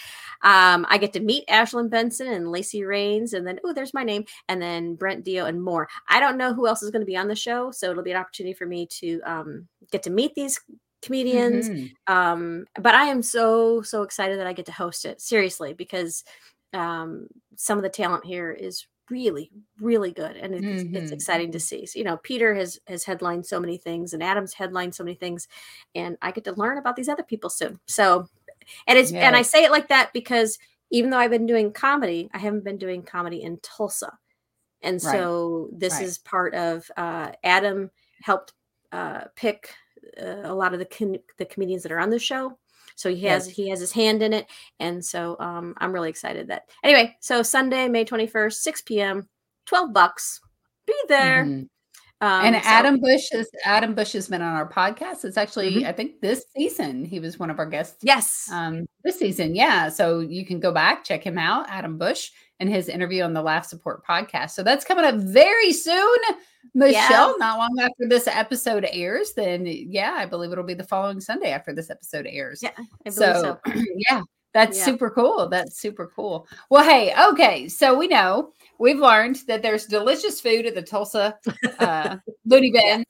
[0.42, 4.04] Um, I get to meet Ashlyn Benson and Lacey Rains, and then oh, there's my
[4.04, 5.88] name, and then Brent Dio and more.
[6.10, 8.12] I don't know who else is going to be on the show, so it'll be
[8.12, 10.60] an opportunity for me to um, get to meet these
[11.02, 11.70] comedians.
[11.70, 11.92] Mhm.
[12.08, 16.24] Um, but I am so so excited that I get to host it seriously because
[16.74, 21.14] um, some of the talent here is really really good and it's, it's Mhm.
[21.14, 24.54] exciting to see so, you know peter has has headlined so many things and adam's
[24.54, 25.48] headlined so many things
[25.96, 28.28] and i get to learn about these other people soon so
[28.88, 30.58] and it's and i say it like that because
[30.92, 34.12] even though i've been doing comedy i haven't been doing comedy in tulsa
[34.82, 35.12] and Right.
[35.12, 36.04] so this Right.
[36.04, 37.92] is part of uh, adam
[38.22, 38.54] helped
[38.92, 39.74] uh, pick
[40.22, 42.58] uh, a lot of the com- the comedians that are on the show
[42.96, 43.56] so he has Yes.
[43.56, 44.48] he has his hand in it
[44.80, 49.28] and so um, i'm really excited that anyway so sunday may 21st 6 p.m
[49.66, 50.40] 12 bucks
[50.88, 51.68] be there Mhm.
[52.22, 55.26] um, and so- Adam Bush is Adam Bush has been on our podcast.
[55.26, 55.88] It's actually, Mhm.
[55.88, 57.04] I think, this season.
[57.04, 59.56] He was one of our guests yes um, this season.
[59.56, 59.90] Yeah.
[59.90, 63.42] So you can go back, check him out, Adam Bush, and his interview on the
[63.42, 64.52] Laugh Support podcast.
[64.52, 66.18] So that's coming up very soon,
[66.74, 66.92] Michele,
[67.30, 67.36] Yes.
[67.40, 69.34] not long after this episode airs.
[69.34, 72.62] Then, yeah, I believe it'll be the following Sunday after this episode airs.
[72.64, 72.72] yeah
[73.10, 73.60] So, so,
[74.10, 74.22] yeah,
[74.54, 74.86] that's Yeah.
[74.86, 75.48] super cool.
[75.50, 76.48] That's super cool.
[76.70, 77.68] Well, hey, okay.
[77.68, 81.38] So we know we've learned that there's delicious food at the Tulsa
[81.80, 82.98] uh, Loony Yeah.
[82.98, 83.06] Bin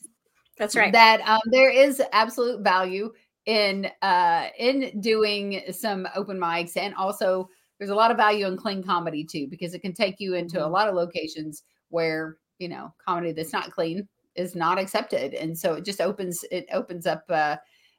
[0.58, 3.12] that's right that um, there is absolute value
[3.46, 8.56] in uh, in doing some open mics, and also there's a lot of value in
[8.56, 10.72] clean comedy too, because it can take you into a Mhm.
[10.72, 15.74] lot of locations where you know comedy that's not clean is not accepted, and so
[15.74, 17.24] it just opens it opens up.
[17.30, 17.58] Uh,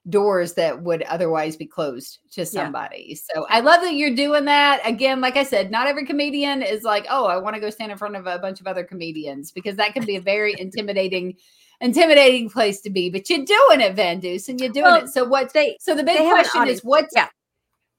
[0.08, 3.14] doors that would otherwise be closed to somebody.
[3.14, 4.80] So I love that you're doing that.
[4.84, 7.92] Again, like I said, not every comedian is like, "Oh, I want to go stand
[7.92, 11.34] in front of a bunch of other comedians" because that can be a very intimidating
[11.80, 13.10] intimidating place to be.
[13.10, 15.08] But you're doing it, Van Deuce, and you're doing Well, it.
[15.08, 17.28] So what's they so the big they have an question is what's Yeah.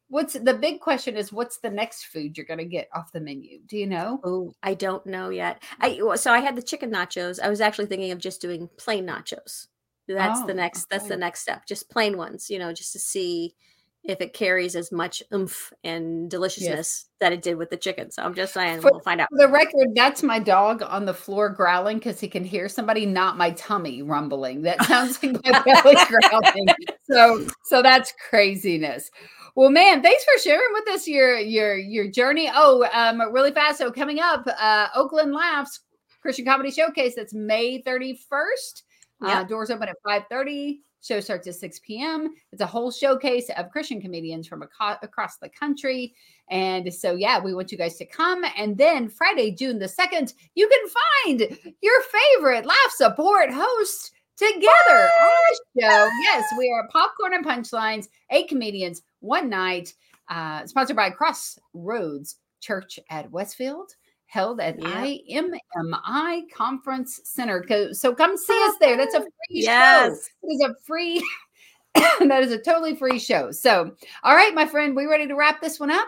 [0.10, 3.20] What's the big question is what's the next food you're going to get off the
[3.20, 3.60] menu?
[3.66, 4.20] Do you know?
[4.24, 5.62] Oh, I don't know yet.
[5.82, 6.14] Mm.
[6.14, 7.39] I so I had the chicken nachos.
[7.39, 9.68] I was actually thinking of just doing plain nachos.
[10.08, 10.89] That's the Oh, next.
[10.89, 11.66] That's the next step.
[11.68, 13.55] Just plain ones, you know, just to see
[14.04, 18.10] if it carries as much oomph and deliciousness that it did with the chicken.
[18.10, 19.28] So I'm just saying, For- we'll find out.
[19.30, 23.06] For the record, that's my dog on the floor growling because he can hear somebody,
[23.06, 24.62] not my tummy rumbling.
[24.62, 26.68] That sounds like my belly growling.
[27.12, 29.10] So, so that's craziness.
[29.56, 32.50] Well, man, thanks for sharing with us your your your journey.
[32.54, 33.80] Oh, um, really fast.
[33.80, 35.80] So coming up, uh, Oakland Laughs
[36.22, 37.16] Christian Comedy Showcase.
[37.16, 38.84] That's May thirty first.
[39.20, 40.84] Uh, doors open at five thirty.
[41.08, 42.34] Show starts at 6 p.m.
[42.51, 46.14] It's a whole showcase of Christian comedians from aco- across the country.
[46.49, 48.43] And so, yeah, we want you guys to come.
[48.58, 54.68] And then Friday, June the 2nd, you can find your favorite laugh support host together
[54.89, 55.32] on
[55.76, 56.10] the show.
[56.24, 59.93] Yes, we are Popcorn and Punchlines, eight comedians, one night,
[60.30, 63.93] uh, sponsored by Crossroads Church at Westfield.
[64.28, 65.45] Held at Yep.
[65.73, 67.65] IMMI Conference Center.
[67.93, 68.97] So come see oh, us there.
[68.97, 70.15] That's a free show.
[70.43, 71.25] It is a free,
[71.95, 73.51] that is a totally free show.
[73.51, 73.91] So,
[74.23, 76.07] all right, my friend, we ready to wrap this one up?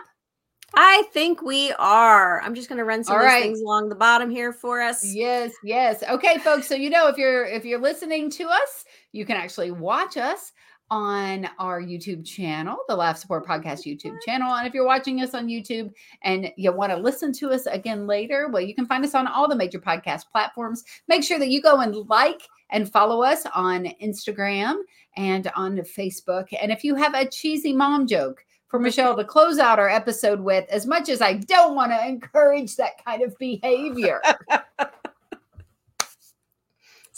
[0.74, 2.40] I think we are.
[2.42, 3.42] I'm just going to run some All of these right.
[3.42, 5.04] things along the bottom here for us.
[5.04, 6.04] Yes, yes.
[6.08, 6.68] Okay, folks.
[6.68, 10.52] So you know if you're if you're listening to us, you can actually watch us
[10.90, 14.54] on our YouTube channel, the Laugh Support Podcast YouTube channel.
[14.54, 18.06] And if you're watching us on YouTube and you want to listen to us again
[18.06, 20.84] later, well, you can find us on all the major podcast platforms.
[21.06, 24.78] Make sure that you go and like and follow us on Instagram
[25.16, 26.46] and on Facebook.
[26.60, 30.40] And if you have a cheesy mom joke for Michele to close out our episode
[30.40, 34.20] with, as much as I don't want to encourage that kind of behavior.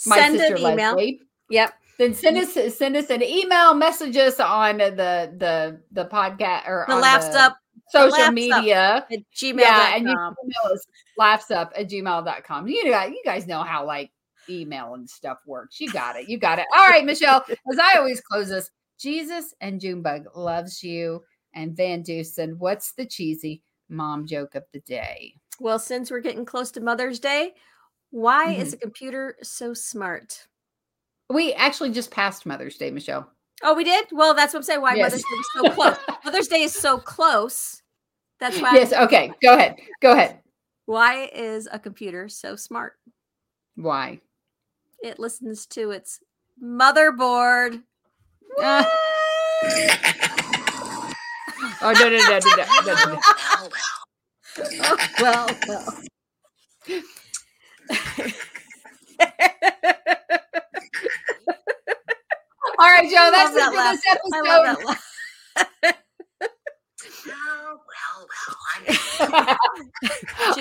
[0.05, 0.91] my Send sister an email.
[0.91, 1.21] Leslie.
[1.49, 1.73] Yep.
[1.99, 6.85] Then send us send us an email, message us on the the the podcast or
[6.87, 7.57] The on laughs the up
[7.89, 9.05] social Laughs Up media.
[9.11, 9.59] at gmail.
[9.59, 10.85] Yeah, and you can email us
[11.17, 12.67] laughs up at gmail.com.
[12.67, 14.11] You know, you guys know how like
[14.49, 15.79] email and stuff works.
[15.79, 16.27] You got it.
[16.27, 16.65] You got it.
[16.75, 17.43] All right, Michele.
[17.71, 18.69] As I always close this,
[18.99, 21.21] Jesus and Junebug loves you.
[21.55, 25.35] And VanDusen, what's the cheesy mom joke of the day?
[25.59, 27.53] Well, since we're getting close to Mother's Day,
[28.09, 28.61] why Mm-hmm.
[28.61, 30.47] is a computer so smart?
[31.29, 33.27] We actually just passed Mother's Day, Michele.
[33.63, 34.05] Oh, we did?
[34.11, 34.81] Well, that's what I'm saying.
[34.81, 35.11] Why Yes.
[35.11, 35.97] Mother's Day was so close.
[36.25, 37.81] Mother's Day is so close.
[38.39, 38.73] That's why.
[38.75, 38.91] Yes.
[38.93, 39.31] Okay.
[39.41, 39.77] Go ahead.
[40.01, 40.39] Go ahead.
[40.85, 42.93] Why is a computer so smart?
[43.75, 44.19] Why?
[45.01, 46.19] It listens to its
[46.61, 47.81] motherboard.
[48.61, 48.83] Uh,
[51.81, 53.19] oh no no no no no, no, no, no.
[55.19, 55.87] Well, well.
[55.89, 55.97] Oh,
[56.87, 56.97] well,
[59.67, 60.03] well.
[62.79, 63.29] All right, Joe.
[63.31, 64.95] That's it for this episode.
[67.25, 68.27] Well, well,
[69.19, 69.57] well.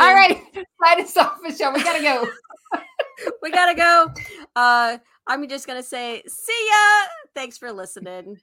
[0.01, 0.43] All right,
[0.85, 1.73] sign us off, Michele.
[1.73, 2.29] We gotta go.
[3.43, 4.07] we gotta go.
[4.55, 7.09] Uh, I'm just gonna say, see ya.
[7.35, 8.39] Thanks for listening.